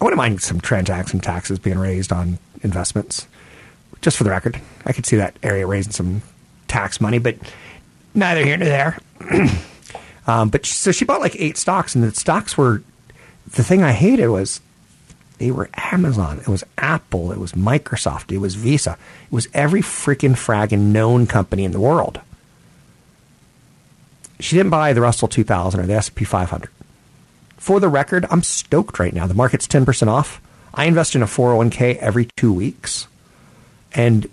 I 0.00 0.04
wouldn't 0.04 0.16
mind 0.16 0.40
some 0.40 0.60
transaction 0.60 1.20
taxes 1.20 1.58
being 1.58 1.78
raised 1.78 2.12
on 2.12 2.38
investments. 2.62 3.26
Just 4.00 4.16
for 4.16 4.24
the 4.24 4.30
record, 4.30 4.60
I 4.86 4.92
could 4.92 5.06
see 5.06 5.16
that 5.16 5.36
area 5.42 5.66
raising 5.66 5.92
some 5.92 6.22
tax 6.68 7.00
money, 7.00 7.18
but 7.18 7.36
neither 8.14 8.44
here 8.44 8.56
nor 8.56 8.68
there. 8.68 8.98
um, 10.28 10.50
but 10.50 10.64
so 10.66 10.92
she 10.92 11.06
bought 11.06 11.22
like 11.22 11.34
eight 11.40 11.56
stocks, 11.56 11.94
and 11.94 12.04
the 12.04 12.14
stocks 12.14 12.56
were 12.56 12.82
the 13.56 13.64
thing 13.64 13.82
I 13.82 13.92
hated 13.92 14.28
was 14.28 14.60
They 15.38 15.50
were 15.50 15.70
Amazon. 15.74 16.38
It 16.38 16.48
was 16.48 16.64
Apple. 16.76 17.32
It 17.32 17.38
was 17.38 17.52
Microsoft. 17.52 18.30
It 18.30 18.38
was 18.38 18.54
Visa. 18.54 18.98
It 19.24 19.32
was 19.32 19.48
every 19.54 19.80
freaking 19.80 20.34
fragging 20.36 20.92
known 20.92 21.26
company 21.26 21.64
in 21.64 21.72
the 21.72 21.80
world. 21.80 22.20
She 24.38 24.56
didn't 24.56 24.70
buy 24.70 24.92
the 24.92 25.00
Russell 25.00 25.28
2000 25.28 25.80
or 25.80 25.86
the 25.86 25.94
S&P 25.94 26.24
500. 26.24 26.70
For 27.56 27.80
the 27.80 27.88
record, 27.88 28.26
I'm 28.30 28.42
stoked 28.42 28.98
right 28.98 29.14
now. 29.14 29.26
The 29.26 29.34
market's 29.34 29.66
10% 29.66 30.08
off. 30.08 30.40
I 30.74 30.84
invest 30.84 31.16
in 31.16 31.22
a 31.22 31.26
401k 31.26 31.96
every 31.96 32.28
two 32.36 32.52
weeks. 32.52 33.08
And 33.94 34.28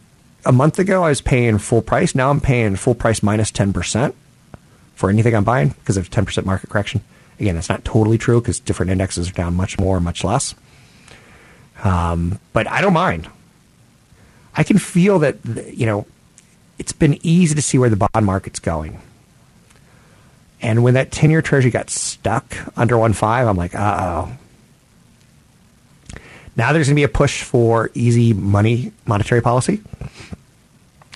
a 0.46 0.52
month 0.52 0.78
ago, 0.78 1.04
I 1.04 1.10
was 1.10 1.22
paying 1.22 1.58
full 1.58 1.82
price. 1.82 2.14
Now 2.14 2.30
I'm 2.30 2.42
paying 2.42 2.76
full 2.76 2.94
price 2.94 3.24
minus 3.24 3.52
10% 3.52 4.14
for 4.96 5.10
anything 5.10 5.36
I'm 5.36 5.44
buying 5.44 5.70
because 5.70 5.98
of 5.98 6.10
10% 6.10 6.46
market 6.46 6.70
correction. 6.70 7.02
Again, 7.40 7.56
that's 7.56 7.70
not 7.70 7.84
totally 7.84 8.18
true 8.18 8.40
because 8.42 8.60
different 8.60 8.92
indexes 8.92 9.30
are 9.30 9.34
down 9.34 9.56
much 9.56 9.78
more, 9.78 10.00
much 10.00 10.24
less. 10.24 10.56
Um, 11.84 12.40
but 12.54 12.68
I 12.68 12.82
don't 12.82 12.94
mind. 12.94 13.30
I 14.56 14.64
can 14.64 14.78
feel 14.78 15.20
that, 15.20 15.38
you 15.74 15.86
know, 15.86 16.06
it's 16.80 16.94
been 16.94 17.20
easy 17.24 17.56
to 17.56 17.62
see 17.62 17.78
where 17.78 17.90
the 17.90 17.98
bond 17.98 18.26
market's 18.26 18.60
going. 18.60 19.02
And 20.62 20.84
when 20.84 20.94
that 20.94 21.12
10 21.12 21.30
year 21.30 21.42
treasury 21.42 21.72
got 21.72 21.90
stuck 21.90 22.56
under 22.78 22.96
1.5, 22.96 23.48
I'm 23.48 23.58
like, 23.58 23.76
uh 23.76 23.98
oh. 24.00 24.38
Now 26.56 26.72
there's 26.72 26.88
going 26.88 26.96
to 26.96 27.00
be 27.00 27.04
a 27.04 27.10
push 27.10 27.44
for 27.44 27.92
easy 27.94 28.34
money 28.34 28.94
monetary 29.06 29.42
policy. 29.42 29.82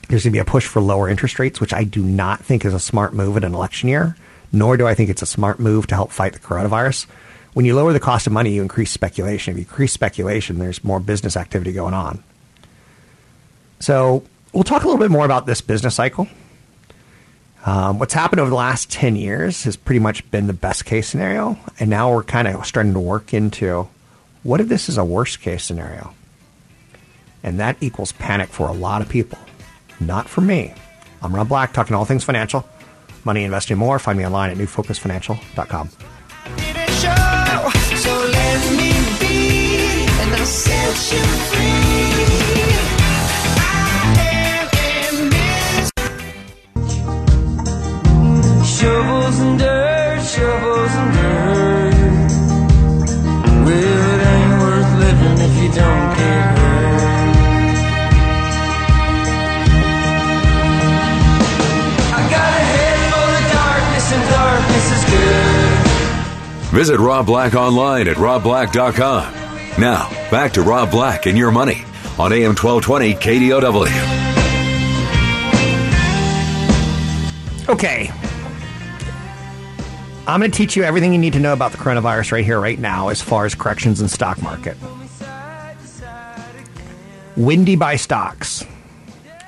There's 0.10 0.24
going 0.24 0.32
to 0.34 0.38
be 0.38 0.39
a 0.39 0.45
push 0.45 0.65
for 0.65 0.82
lower 0.82 1.08
interest 1.08 1.38
rates, 1.38 1.62
which 1.62 1.74
I 1.74 1.84
do 1.84 2.04
not 2.04 2.43
think 2.43 2.65
is 2.65 2.74
a 2.74 2.80
smart 2.80 3.13
move 3.13 3.38
in 3.38 3.43
an 3.43 3.54
election 3.54 3.89
year, 3.89 4.17
nor 4.52 4.76
do 4.76 4.88
I 4.88 4.95
think 4.95 5.10
it's 5.12 5.22
a 5.22 5.28
smart 5.28 5.60
move 5.60 5.86
to 5.88 5.95
help 5.95 6.12
fight 6.12 6.34
the 6.34 6.39
coronavirus. 6.39 7.06
When 7.54 7.65
you 7.65 7.76
lower 7.76 7.93
the 7.93 8.00
cost 8.00 8.26
of 8.26 8.34
money, 8.34 8.52
you 8.52 8.63
increase 8.63 8.89
speculation. 8.89 9.52
If 9.52 9.60
you 9.60 9.65
increase 9.65 9.93
speculation, 9.93 10.58
there's 10.58 10.84
more 10.84 11.00
business 11.00 11.38
activity 11.38 11.74
going 11.74 11.93
on. 11.93 12.24
So 13.80 14.24
we'll 14.52 14.63
talk 14.63 14.84
a 14.84 14.88
little 14.88 15.00
bit 15.00 15.12
more 15.12 15.26
about 15.26 15.45
this 15.45 15.62
business 15.62 15.93
cycle. 15.93 16.28
Um, 17.67 18.00
what's 18.00 18.13
happened 18.15 18.39
over 18.39 18.50
the 18.50 18.56
last 18.56 18.89
10 18.89 19.15
years 19.15 19.63
has 19.65 19.76
pretty 19.76 20.00
much 20.00 20.30
been 20.32 20.48
the 20.48 20.54
best 20.54 20.86
case 20.86 21.08
scenario. 21.08 21.60
And 21.80 21.88
now 21.88 22.12
we're 22.12 22.24
kind 22.24 22.48
of 22.48 22.65
starting 22.65 22.93
to 22.93 23.00
work 23.00 23.32
into 23.32 23.88
what 24.41 24.60
if 24.60 24.69
this 24.69 24.89
is 24.89 24.98
a 24.98 25.06
worst 25.06 25.41
case 25.41 25.63
scenario? 25.63 26.15
And 27.43 27.60
that 27.60 27.78
equals 27.80 28.12
panic 28.12 28.50
for 28.50 28.67
a 28.67 28.74
lot 28.74 29.04
of 29.04 29.10
people. 29.10 29.38
Not 30.00 30.30
for 30.30 30.42
me. 30.42 30.74
I'm 31.22 31.34
Rob 31.36 31.50
Black, 31.50 31.74
talking 31.74 31.96
all 31.96 32.06
things 32.06 32.24
financial, 32.24 32.68
money, 33.26 33.44
investing, 33.44 33.78
more. 33.78 34.00
Find 34.00 34.18
me 34.18 34.26
online 34.26 34.50
at 34.52 34.58
newfocusfinancial.com. 34.58 35.90
Shovels 48.64 49.40
and 49.40 49.60
dirt, 49.60 50.22
shovels 50.24 50.94
and 51.02 51.14
dirt. 51.14 51.94
Well, 53.66 53.76
it 53.76 54.22
ain't 54.26 54.62
worth 54.62 54.92
living 55.00 55.38
if 55.48 55.64
you 55.64 55.70
don't 55.74 56.18
Visit 66.80 66.98
Rob 66.98 67.26
Black 67.26 67.56
online 67.56 68.08
at 68.08 68.15
robblack.com. 68.15 69.34
Now, 69.82 70.08
back 70.32 70.54
to 70.54 70.62
Rob 70.62 70.89
Black 70.89 71.26
and 71.26 71.38
your 71.38 71.52
money 71.52 71.84
on 72.18 72.32
AM 72.32 72.56
1220 72.56 73.15
KDOW. 73.15 73.86
Okay. 77.68 78.10
I'm 80.26 80.39
going 80.39 80.50
to 80.50 80.58
teach 80.58 80.78
you 80.78 80.84
everything 80.84 81.12
you 81.12 81.20
need 81.20 81.34
to 81.34 81.39
know 81.42 81.52
about 81.52 81.74
the 81.74 81.78
coronavirus 81.78 82.32
right 82.32 82.46
here, 82.46 82.62
right 82.62 82.80
now, 82.80 83.10
as 83.10 83.22
far 83.22 83.46
as 83.46 83.56
corrections 83.56 84.00
in 84.00 84.08
stock 84.08 84.42
market. 84.42 84.78
Windy 87.36 87.76
by 87.76 87.98
stocks. 87.98 88.63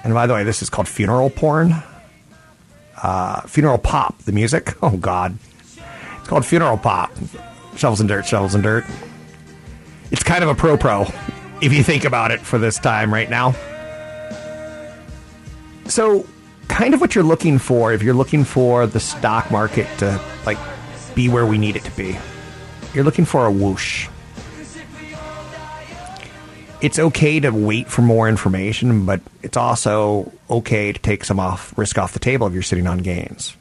And 0.04 0.14
by 0.14 0.28
the 0.28 0.34
way, 0.34 0.44
this 0.44 0.62
is 0.62 0.70
called 0.70 0.90
funeral 0.90 1.30
porn. 1.30 1.82
Uh, 3.02 3.40
funeral 3.44 3.78
pop, 3.78 4.18
the 4.24 4.34
music. 4.34 4.74
Oh, 4.84 4.98
God. 4.98 5.38
It's 6.22 6.30
called 6.30 6.46
funeral 6.46 6.78
pop. 6.78 7.12
Shovels 7.76 8.00
and 8.00 8.10
dirt, 8.10 8.26
shovels 8.26 8.56
and 8.56 8.64
dirt. 8.64 8.86
It's 10.12 10.24
kind 10.24 10.44
of 10.44 10.50
a 10.50 10.56
pro 10.56 10.78
pro 10.78 11.06
if 11.62 11.74
you 11.74 11.84
think 11.84 12.06
about 12.06 12.32
it 12.32 12.40
for 12.40 12.58
this 12.58 12.80
time 12.80 13.14
right 13.14 13.30
now. 13.30 13.54
So, 15.86 16.26
kind 16.68 16.94
of 16.94 17.02
what 17.02 17.16
you're 17.16 17.24
looking 17.24 17.60
for 17.60 17.94
if 17.94 18.02
you're 18.02 18.14
looking 18.14 18.44
for 18.44 18.88
the 18.88 19.00
stock 19.00 19.52
market 19.52 19.88
to 20.00 20.22
like 20.46 20.58
be 21.16 21.30
where 21.30 21.46
we 21.46 21.58
need 21.58 21.76
it 21.76 21.84
to 21.84 21.92
be. 21.92 22.18
You're 22.94 23.04
looking 23.04 23.26
for 23.26 23.46
a 23.46 23.52
whoosh. 23.52 24.08
It's 26.82 26.98
okay 26.98 27.40
to 27.40 27.52
wait 27.52 27.88
for 27.88 28.02
more 28.02 28.28
information, 28.28 29.06
but 29.06 29.22
it's 29.44 29.56
also 29.56 30.32
okay 30.50 30.92
to 30.92 31.00
take 31.00 31.24
some 31.24 31.40
off 31.40 31.78
risk 31.78 31.98
off 31.98 32.14
the 32.14 32.20
table 32.20 32.48
if 32.48 32.54
you're 32.54 32.64
sitting 32.64 32.88
on 32.88 33.00
gains. 33.00 33.56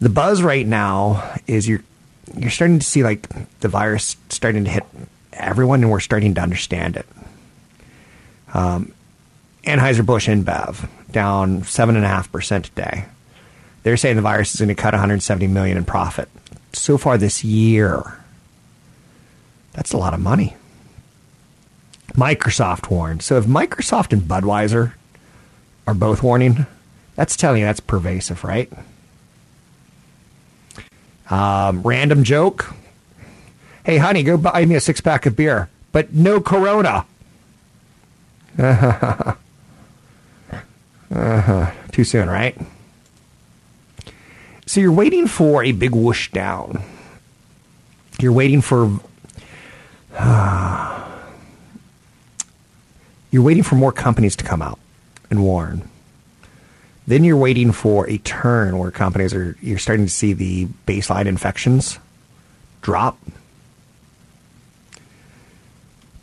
The 0.00 0.08
buzz 0.08 0.42
right 0.42 0.66
now 0.66 1.34
is 1.46 1.68
you're 1.68 1.82
you're 2.36 2.50
starting 2.50 2.78
to 2.78 2.86
see 2.86 3.02
like 3.02 3.28
the 3.60 3.68
virus 3.68 4.16
starting 4.28 4.64
to 4.64 4.70
hit 4.70 4.84
everyone, 5.32 5.82
and 5.82 5.90
we're 5.90 6.00
starting 6.00 6.34
to 6.34 6.40
understand 6.40 6.96
it. 6.96 7.06
Um, 8.52 8.92
Anheuser-Busch 9.64 10.28
InBev 10.28 10.88
down 11.10 11.64
seven 11.64 11.96
and 11.96 12.04
a 12.04 12.08
half 12.08 12.30
percent 12.30 12.66
today. 12.66 13.04
They're 13.82 13.96
saying 13.96 14.16
the 14.16 14.22
virus 14.22 14.54
is 14.54 14.60
going 14.60 14.68
to 14.68 14.74
cut 14.74 14.94
170 14.94 15.46
million 15.46 15.76
in 15.76 15.84
profit 15.84 16.28
so 16.72 16.98
far 16.98 17.16
this 17.16 17.44
year. 17.44 18.18
That's 19.72 19.92
a 19.92 19.96
lot 19.96 20.14
of 20.14 20.20
money. 20.20 20.56
Microsoft 22.14 22.90
warned. 22.90 23.22
So 23.22 23.36
if 23.36 23.44
Microsoft 23.44 24.12
and 24.12 24.22
Budweiser 24.22 24.94
are 25.86 25.94
both 25.94 26.22
warning, 26.22 26.66
that's 27.14 27.36
telling 27.36 27.60
you 27.60 27.66
that's 27.66 27.80
pervasive, 27.80 28.42
right? 28.42 28.72
Um, 31.30 31.82
random 31.82 32.24
joke. 32.24 32.74
Hey, 33.84 33.98
honey, 33.98 34.22
go 34.22 34.36
buy 34.36 34.64
me 34.64 34.74
a 34.74 34.80
six 34.80 35.00
pack 35.00 35.26
of 35.26 35.36
beer, 35.36 35.68
but 35.92 36.12
no 36.12 36.40
Corona. 36.40 37.06
uh-huh. 38.58 39.34
Too 41.92 42.04
soon, 42.04 42.28
right? 42.28 42.56
So 44.66 44.80
you're 44.80 44.92
waiting 44.92 45.26
for 45.26 45.62
a 45.62 45.72
big 45.72 45.94
whoosh 45.94 46.30
down. 46.30 46.82
You're 48.18 48.32
waiting 48.32 48.60
for. 48.60 48.98
Uh, 50.14 51.08
you're 53.30 53.42
waiting 53.42 53.62
for 53.62 53.74
more 53.74 53.92
companies 53.92 54.36
to 54.36 54.44
come 54.44 54.62
out 54.62 54.78
and 55.30 55.42
warn. 55.42 55.88
Then 57.06 57.22
you're 57.22 57.36
waiting 57.36 57.72
for 57.72 58.08
a 58.08 58.18
turn 58.18 58.78
where 58.78 58.90
companies 58.90 59.32
are. 59.32 59.56
You're 59.60 59.78
starting 59.78 60.06
to 60.06 60.12
see 60.12 60.32
the 60.32 60.66
baseline 60.86 61.26
infections 61.26 61.98
drop. 62.82 63.18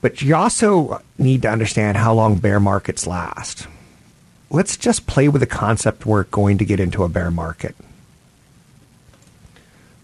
But 0.02 0.22
you 0.22 0.36
also 0.36 1.02
need 1.18 1.44
to 1.44 1.50
understand 1.50 1.96
how 1.96 2.14
long 2.14 2.36
bear 2.36 2.60
markets 2.60 3.08
last. 3.08 3.68
Let's 4.50 4.76
just 4.76 5.08
play 5.08 5.30
with 5.30 5.40
the 5.40 5.48
concept 5.48 6.06
we're 6.06 6.26
going 6.26 6.58
to 6.58 6.66
get 6.66 6.82
into 6.82 7.04
a 7.04 7.10
bear 7.10 7.32
market. 7.32 7.76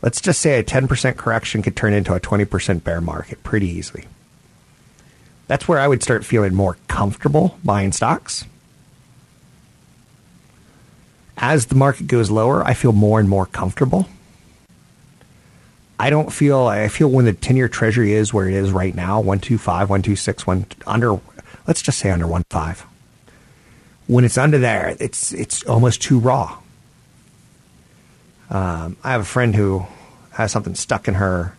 Let's 0.02 0.22
just 0.22 0.40
say 0.40 0.58
a 0.58 0.64
10% 0.64 1.18
correction 1.18 1.62
could 1.62 1.76
turn 1.76 1.92
into 1.92 2.14
a 2.14 2.20
20% 2.22 2.84
bear 2.86 3.02
market 3.02 3.44
pretty 3.44 3.68
easily. 3.68 4.06
That's 5.48 5.68
where 5.68 5.80
I 5.80 5.88
would 5.90 6.02
start 6.02 6.26
feeling 6.26 6.56
more 6.56 6.78
comfortable 6.88 7.60
buying 7.66 7.92
stocks. 7.92 8.46
As 11.42 11.68
the 11.68 11.76
market 11.76 12.08
goes 12.08 12.30
lower, 12.30 12.64
I 12.66 12.74
feel 12.74 12.92
more 12.92 13.18
and 13.18 13.30
more 13.30 13.46
comfortable. 13.46 14.10
I 15.98 16.10
don't 16.10 16.32
feel, 16.32 16.68
I 16.68 16.90
feel 16.90 17.10
when 17.10 17.24
the 17.24 17.34
10 17.34 17.56
year 17.56 17.70
treasury 17.70 18.12
is 18.12 18.34
where 18.34 18.48
it 18.48 18.54
is 18.54 18.72
right 18.72 18.94
now 18.94 19.20
125, 19.20 19.90
126, 19.90 20.46
one, 20.46 20.66
under, 20.86 21.20
let's 21.66 21.82
just 21.82 21.98
say 22.00 22.12
under 22.12 22.26
1.5. 22.26 22.84
When 24.08 24.26
it's 24.26 24.38
under 24.38 24.58
there, 24.58 24.98
it's, 25.00 25.32
it's 25.32 25.64
almost 25.64 26.02
too 26.02 26.20
raw. 26.20 26.58
Um, 28.50 28.98
I 29.04 29.12
have 29.12 29.22
a 29.22 29.26
friend 29.26 29.56
who 29.56 29.86
has 30.32 30.52
something 30.52 30.76
stuck 30.76 31.08
in 31.08 31.14
her 31.14 31.56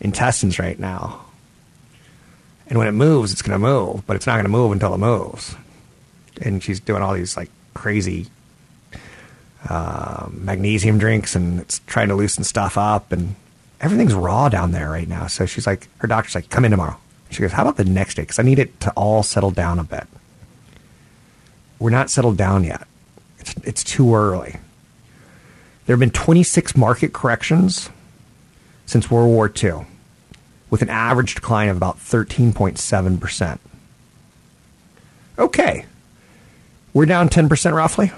intestines 0.00 0.58
right 0.58 0.78
now. 0.78 1.24
And 2.68 2.78
when 2.78 2.88
it 2.88 2.92
moves, 2.92 3.32
it's 3.32 3.42
going 3.42 3.58
to 3.58 3.58
move, 3.58 4.06
but 4.06 4.16
it's 4.16 4.26
not 4.26 4.34
going 4.34 4.44
to 4.44 4.50
move 4.50 4.72
until 4.72 4.94
it 4.94 4.98
moves. 4.98 5.54
And 6.40 6.62
she's 6.62 6.80
doing 6.80 7.02
all 7.02 7.14
these 7.14 7.36
like 7.36 7.50
crazy 7.74 8.28
uh, 9.68 10.28
magnesium 10.30 10.98
drinks 10.98 11.34
and 11.34 11.60
it's 11.60 11.80
trying 11.86 12.08
to 12.08 12.14
loosen 12.14 12.44
stuff 12.44 12.76
up. 12.78 13.12
And 13.12 13.34
everything's 13.80 14.14
raw 14.14 14.48
down 14.48 14.72
there 14.72 14.90
right 14.90 15.08
now. 15.08 15.26
So 15.26 15.46
she's 15.46 15.66
like, 15.66 15.88
her 15.98 16.08
doctor's 16.08 16.34
like, 16.34 16.50
come 16.50 16.64
in 16.64 16.70
tomorrow. 16.70 16.96
She 17.30 17.42
goes, 17.42 17.52
how 17.52 17.62
about 17.62 17.76
the 17.76 17.84
next 17.84 18.14
day? 18.14 18.22
Because 18.22 18.38
I 18.38 18.42
need 18.42 18.58
it 18.58 18.80
to 18.80 18.90
all 18.92 19.22
settle 19.22 19.50
down 19.50 19.78
a 19.78 19.84
bit. 19.84 20.06
We're 21.78 21.90
not 21.90 22.10
settled 22.10 22.36
down 22.36 22.64
yet. 22.64 22.86
It's, 23.38 23.54
it's 23.64 23.84
too 23.84 24.14
early. 24.14 24.56
There 25.86 25.94
have 25.94 26.00
been 26.00 26.10
26 26.10 26.76
market 26.76 27.12
corrections 27.12 27.90
since 28.86 29.10
World 29.10 29.28
War 29.28 29.52
II, 29.62 29.86
with 30.70 30.82
an 30.82 30.88
average 30.88 31.34
decline 31.34 31.68
of 31.68 31.76
about 31.76 31.98
13.7%. 31.98 33.58
Okay. 35.38 35.84
We're 36.92 37.06
down 37.06 37.28
10% 37.28 37.72
roughly. 37.72 38.12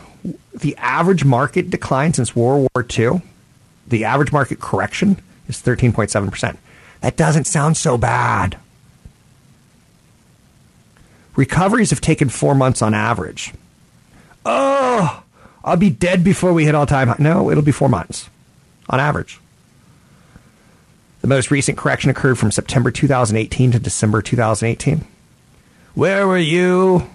The 0.54 0.76
average 0.76 1.24
market 1.24 1.70
decline 1.70 2.12
since 2.12 2.36
World 2.36 2.68
War 2.74 2.86
II, 2.98 3.22
the 3.86 4.04
average 4.04 4.32
market 4.32 4.60
correction 4.60 5.20
is 5.48 5.56
13.7%. 5.56 6.56
That 7.00 7.16
doesn't 7.16 7.46
sound 7.46 7.76
so 7.76 7.96
bad. 7.96 8.58
Recoveries 11.36 11.90
have 11.90 12.00
taken 12.00 12.28
four 12.28 12.54
months 12.54 12.82
on 12.82 12.92
average. 12.92 13.54
Oh, 14.44 15.22
I'll 15.64 15.76
be 15.76 15.90
dead 15.90 16.24
before 16.24 16.52
we 16.52 16.64
hit 16.64 16.74
all 16.74 16.86
time 16.86 17.08
high. 17.08 17.16
No, 17.18 17.50
it'll 17.50 17.62
be 17.62 17.72
four 17.72 17.88
months 17.88 18.28
on 18.88 19.00
average. 19.00 19.40
The 21.20 21.28
most 21.28 21.50
recent 21.50 21.76
correction 21.76 22.10
occurred 22.10 22.38
from 22.38 22.50
September 22.50 22.90
2018 22.90 23.72
to 23.72 23.78
December 23.78 24.22
2018. 24.22 25.04
Where 25.94 26.26
were 26.26 26.38
you? 26.38 27.08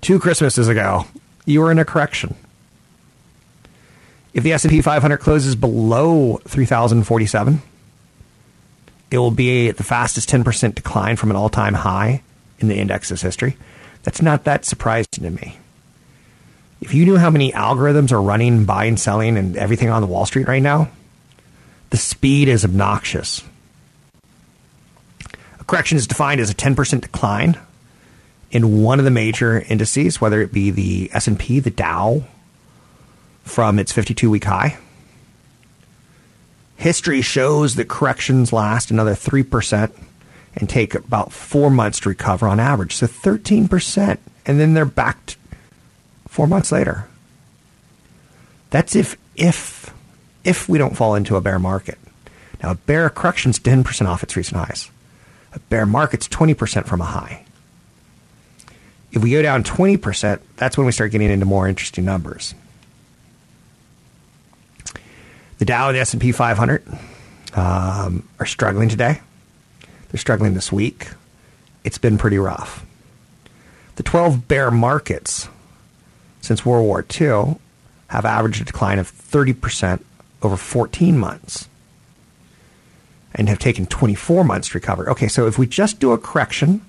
Two 0.00 0.18
Christmases 0.18 0.68
ago. 0.68 1.06
You 1.44 1.60
were 1.60 1.70
in 1.70 1.78
a 1.78 1.84
correction. 1.84 2.34
If 4.32 4.42
the 4.42 4.52
S&P 4.52 4.80
500 4.80 5.18
closes 5.18 5.54
below 5.54 6.38
3047, 6.48 7.62
it 9.10 9.18
will 9.18 9.30
be 9.30 9.70
the 9.70 9.84
fastest 9.84 10.28
10% 10.28 10.74
decline 10.74 11.16
from 11.16 11.30
an 11.30 11.36
all-time 11.36 11.74
high 11.74 12.22
in 12.58 12.68
the 12.68 12.76
index's 12.76 13.22
history. 13.22 13.56
That's 14.02 14.20
not 14.20 14.44
that 14.44 14.64
surprising 14.64 15.22
to 15.22 15.30
me. 15.30 15.58
If 16.80 16.92
you 16.94 17.04
knew 17.04 17.16
how 17.16 17.30
many 17.30 17.52
algorithms 17.52 18.12
are 18.12 18.20
running 18.20 18.64
buying, 18.64 18.96
selling, 18.96 19.38
and 19.38 19.56
everything 19.56 19.88
on 19.88 20.02
the 20.02 20.08
Wall 20.08 20.26
Street 20.26 20.48
right 20.48 20.62
now, 20.62 20.90
the 21.90 21.96
speed 21.96 22.48
is 22.48 22.64
obnoxious. 22.64 23.42
A 25.60 25.64
correction 25.64 25.96
is 25.96 26.06
defined 26.06 26.40
as 26.40 26.50
a 26.50 26.54
10% 26.54 27.00
decline 27.00 27.56
in 28.54 28.80
one 28.82 29.00
of 29.00 29.04
the 29.04 29.10
major 29.10 29.60
indices, 29.68 30.20
whether 30.20 30.40
it 30.40 30.52
be 30.52 30.70
the 30.70 31.10
S&P, 31.12 31.58
the 31.58 31.70
Dow, 31.70 32.22
from 33.42 33.80
its 33.80 33.92
52-week 33.92 34.44
high. 34.44 34.78
History 36.76 37.20
shows 37.20 37.74
that 37.74 37.88
corrections 37.88 38.52
last 38.52 38.92
another 38.92 39.14
3% 39.14 39.92
and 40.54 40.68
take 40.68 40.94
about 40.94 41.32
four 41.32 41.68
months 41.68 41.98
to 42.00 42.08
recover 42.08 42.46
on 42.46 42.60
average. 42.60 42.94
So 42.94 43.08
13%. 43.08 44.18
And 44.46 44.60
then 44.60 44.74
they're 44.74 44.84
back 44.84 45.36
four 46.28 46.46
months 46.46 46.70
later. 46.70 47.08
That's 48.70 48.96
if 48.96 49.16
if 49.36 49.94
if 50.42 50.68
we 50.68 50.78
don't 50.78 50.96
fall 50.96 51.14
into 51.14 51.36
a 51.36 51.40
bear 51.40 51.58
market. 51.60 51.98
Now 52.62 52.72
a 52.72 52.74
bear 52.74 53.08
correction's 53.08 53.60
ten 53.60 53.84
percent 53.84 54.08
off 54.08 54.24
its 54.24 54.36
recent 54.36 54.56
highs. 54.56 54.90
A 55.52 55.60
bear 55.60 55.86
market's 55.86 56.26
twenty 56.26 56.54
percent 56.54 56.88
from 56.88 57.00
a 57.00 57.04
high. 57.04 57.44
If 59.14 59.22
we 59.22 59.30
go 59.30 59.42
down 59.42 59.62
twenty 59.62 59.96
percent, 59.96 60.42
that's 60.56 60.76
when 60.76 60.86
we 60.86 60.92
start 60.92 61.12
getting 61.12 61.30
into 61.30 61.46
more 61.46 61.68
interesting 61.68 62.04
numbers. 62.04 62.54
The 65.58 65.64
Dow 65.64 65.88
and 65.88 65.96
the 65.96 66.00
S 66.00 66.12
and 66.12 66.20
P 66.20 66.32
500 66.32 66.82
um, 67.54 68.28
are 68.40 68.46
struggling 68.46 68.88
today. 68.88 69.20
They're 70.10 70.18
struggling 70.18 70.54
this 70.54 70.72
week. 70.72 71.08
It's 71.84 71.96
been 71.96 72.18
pretty 72.18 72.38
rough. 72.38 72.84
The 73.96 74.02
12 74.02 74.48
bear 74.48 74.72
markets 74.72 75.48
since 76.40 76.66
World 76.66 76.84
War 76.84 77.06
II 77.20 77.56
have 78.08 78.24
averaged 78.24 78.62
a 78.62 78.64
decline 78.64 78.98
of 78.98 79.10
30% 79.10 80.02
over 80.42 80.56
14 80.56 81.18
months 81.18 81.68
and 83.34 83.48
have 83.48 83.58
taken 83.58 83.86
24 83.86 84.44
months 84.44 84.68
to 84.68 84.78
recover. 84.78 85.08
Okay, 85.10 85.28
so 85.28 85.46
if 85.46 85.56
we 85.56 85.66
just 85.66 86.00
do 86.00 86.12
a 86.12 86.18
correction, 86.18 86.84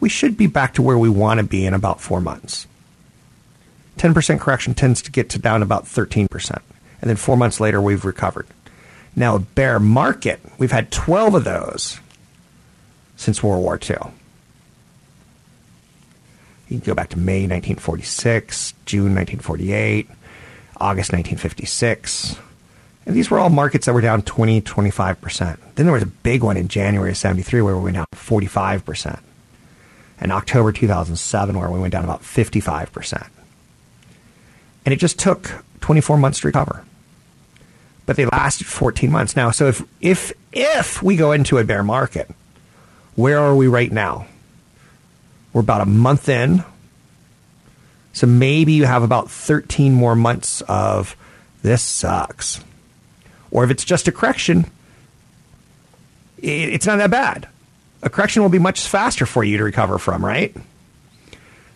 we 0.00 0.08
should 0.08 0.36
be 0.36 0.46
back 0.46 0.74
to 0.74 0.82
where 0.82 0.98
we 0.98 1.08
want 1.08 1.38
to 1.38 1.46
be 1.46 1.64
in 1.66 1.74
about 1.74 2.00
four 2.00 2.20
months. 2.20 2.66
10% 3.98 4.40
correction 4.40 4.74
tends 4.74 5.02
to 5.02 5.10
get 5.10 5.28
to 5.30 5.38
down 5.38 5.62
about 5.62 5.84
13%. 5.84 6.62
And 7.00 7.08
then 7.08 7.16
four 7.16 7.36
months 7.36 7.60
later, 7.60 7.80
we've 7.80 8.04
recovered. 8.04 8.46
Now, 9.14 9.36
a 9.36 9.40
bear 9.40 9.78
market, 9.78 10.40
we've 10.58 10.72
had 10.72 10.90
12 10.90 11.34
of 11.34 11.44
those 11.44 12.00
since 13.16 13.42
World 13.42 13.62
War 13.62 13.78
II. 13.78 14.12
You 16.68 16.78
can 16.78 16.86
go 16.86 16.94
back 16.94 17.10
to 17.10 17.18
May 17.18 17.42
1946, 17.42 18.74
June 18.86 19.14
1948, 19.14 20.08
August 20.76 21.12
1956. 21.12 22.38
And 23.04 23.16
these 23.16 23.30
were 23.30 23.38
all 23.38 23.50
markets 23.50 23.86
that 23.86 23.92
were 23.92 24.00
down 24.00 24.22
20, 24.22 24.62
25%. 24.62 25.58
Then 25.74 25.86
there 25.86 25.92
was 25.92 26.02
a 26.02 26.06
big 26.06 26.42
one 26.42 26.56
in 26.56 26.68
January 26.68 27.10
of 27.10 27.16
73 27.16 27.60
where 27.60 27.76
we 27.76 27.84
went 27.84 27.96
down 27.96 28.06
45%. 28.14 29.20
And 30.20 30.30
October 30.32 30.70
2007 30.70 31.58
where 31.58 31.70
we 31.70 31.80
went 31.80 31.92
down 31.92 32.04
about 32.04 32.22
55%. 32.22 33.28
And 34.84 34.92
it 34.92 34.98
just 34.98 35.18
took 35.18 35.64
24 35.80 36.18
months 36.18 36.40
to 36.40 36.48
recover. 36.48 36.84
But 38.06 38.16
they 38.16 38.26
lasted 38.26 38.66
14 38.66 39.10
months. 39.10 39.36
Now, 39.36 39.50
so 39.50 39.68
if 39.68 39.82
if 40.00 40.32
if 40.52 41.02
we 41.02 41.16
go 41.16 41.32
into 41.32 41.58
a 41.58 41.64
bear 41.64 41.82
market, 41.82 42.30
where 43.14 43.38
are 43.38 43.54
we 43.54 43.66
right 43.66 43.90
now? 43.90 44.26
We're 45.52 45.60
about 45.60 45.80
a 45.80 45.86
month 45.86 46.28
in. 46.28 46.64
So 48.12 48.26
maybe 48.26 48.72
you 48.72 48.84
have 48.84 49.02
about 49.02 49.30
13 49.30 49.92
more 49.92 50.16
months 50.16 50.62
of 50.62 51.16
this 51.62 51.82
sucks. 51.82 52.62
Or 53.50 53.64
if 53.64 53.70
it's 53.70 53.84
just 53.84 54.08
a 54.08 54.12
correction, 54.12 54.66
it's 56.38 56.86
not 56.86 56.96
that 56.96 57.10
bad. 57.10 57.48
A 58.02 58.10
correction 58.10 58.42
will 58.42 58.48
be 58.48 58.58
much 58.58 58.80
faster 58.86 59.26
for 59.26 59.44
you 59.44 59.58
to 59.58 59.64
recover 59.64 59.98
from, 59.98 60.24
right? 60.24 60.54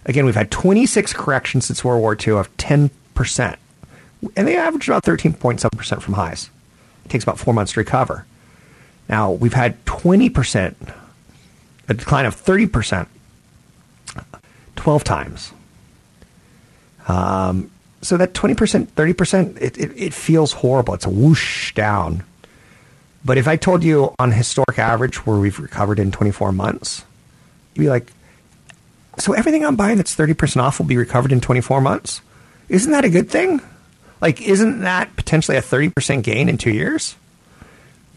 Again, 0.07 0.25
we've 0.25 0.35
had 0.35 0.51
26 0.51 1.13
corrections 1.13 1.67
since 1.67 1.85
World 1.85 2.01
War 2.01 2.15
II 2.15 2.35
of 2.35 2.55
10%. 2.57 3.57
And 4.37 4.49
they 4.49 4.57
average 4.57 4.89
about 4.89 5.03
13.7% 5.03 6.03
from 6.03 6.15
highs. 6.15 6.51
It 7.05 7.11
takes 7.11 7.25
about 7.25 7.39
four 7.39 7.53
months 7.53 7.73
to 7.73 7.81
recover. 7.81 8.27
Now, 9.09 9.33
we've 9.33 9.55
had 9.55 9.85
20%, 9.85 10.75
a 11.89 11.95
decline 11.95 12.27
of 12.27 12.37
30%, 12.37 13.07
12 14.77 15.05
times. 15.05 15.53
Um, 17.07 17.71
so 18.01 18.17
that 18.17 18.33
20%, 18.33 18.87
30%, 18.87 19.61
it, 19.61 19.79
it, 19.79 19.93
it 19.97 20.15
feels 20.15 20.53
horrible. 20.53 20.95
It's 20.95 21.07
a 21.07 21.11
whoosh 21.11 21.75
down. 21.75 22.25
But 23.25 23.39
if 23.39 23.49
I 23.49 23.57
told 23.57 23.83
you 23.83 24.15
on 24.19 24.33
historic 24.33 24.79
average 24.79 25.27
where 25.27 25.39
we've 25.39 25.59
recovered 25.59 25.99
in 25.99 26.13
24 26.13 26.53
months, 26.53 27.05
you'd 27.75 27.83
be 27.83 27.89
like, 27.89 28.13
so 29.19 29.33
everything 29.33 29.65
I'm 29.65 29.77
buying 29.77 29.97
that's 29.97 30.15
30% 30.15 30.61
off 30.61 30.79
will 30.79 30.87
be 30.87 30.97
recovered 30.97 31.33
in 31.33 31.41
24 31.41 31.81
months? 31.81 32.21
Isn't 32.69 32.93
that 32.93 33.05
a 33.05 33.09
good 33.09 33.31
thing? 33.31 33.61
Like, 34.21 34.43
isn't 34.43 34.81
that 34.81 35.15
potentially 35.17 35.57
a 35.57 35.63
30% 35.63 36.23
gain 36.23 36.49
in 36.49 36.59
two 36.59 36.71
years? 36.71 37.17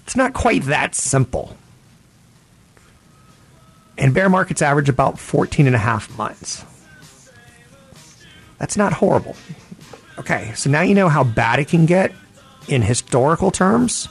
It's 0.04 0.16
not 0.16 0.34
quite 0.34 0.64
that 0.64 0.96
simple. 0.96 1.56
And 3.98 4.14
bear 4.14 4.30
markets 4.30 4.62
average 4.62 4.90
about 4.90 5.20
14 5.20 5.68
and 5.68 5.76
a 5.76 5.80
half 5.80 6.16
months. 6.18 6.64
That's 8.58 8.78
not 8.78 8.94
horrible. 8.94 9.36
Okay, 10.18 10.52
so 10.56 10.70
now 10.70 10.82
you 10.82 10.96
know 10.96 11.10
how 11.10 11.24
bad 11.24 11.60
it 11.60 11.68
can 11.68 11.86
get 11.86 12.12
in 12.68 12.82
historical 12.82 13.52
terms. 13.52 14.08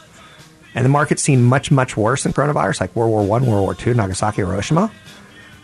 And 0.77 0.85
the 0.85 0.91
market's 0.91 1.23
seen 1.23 1.43
much, 1.43 1.71
much 1.71 1.97
worse 1.97 2.23
than 2.23 2.35
coronavirus, 2.35 2.83
like 2.83 2.95
World 2.95 3.11
War 3.11 3.23
I, 3.23 3.43
World 3.43 3.63
War 3.63 3.77
II, 3.85 3.95
Nagasaki, 3.95 4.43
Hiroshima. 4.43 4.89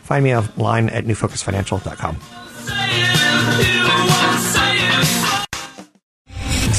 Find 0.02 0.24
me 0.24 0.34
online 0.34 0.88
at 0.88 1.04
newfocusfinancial.com. 1.04 2.41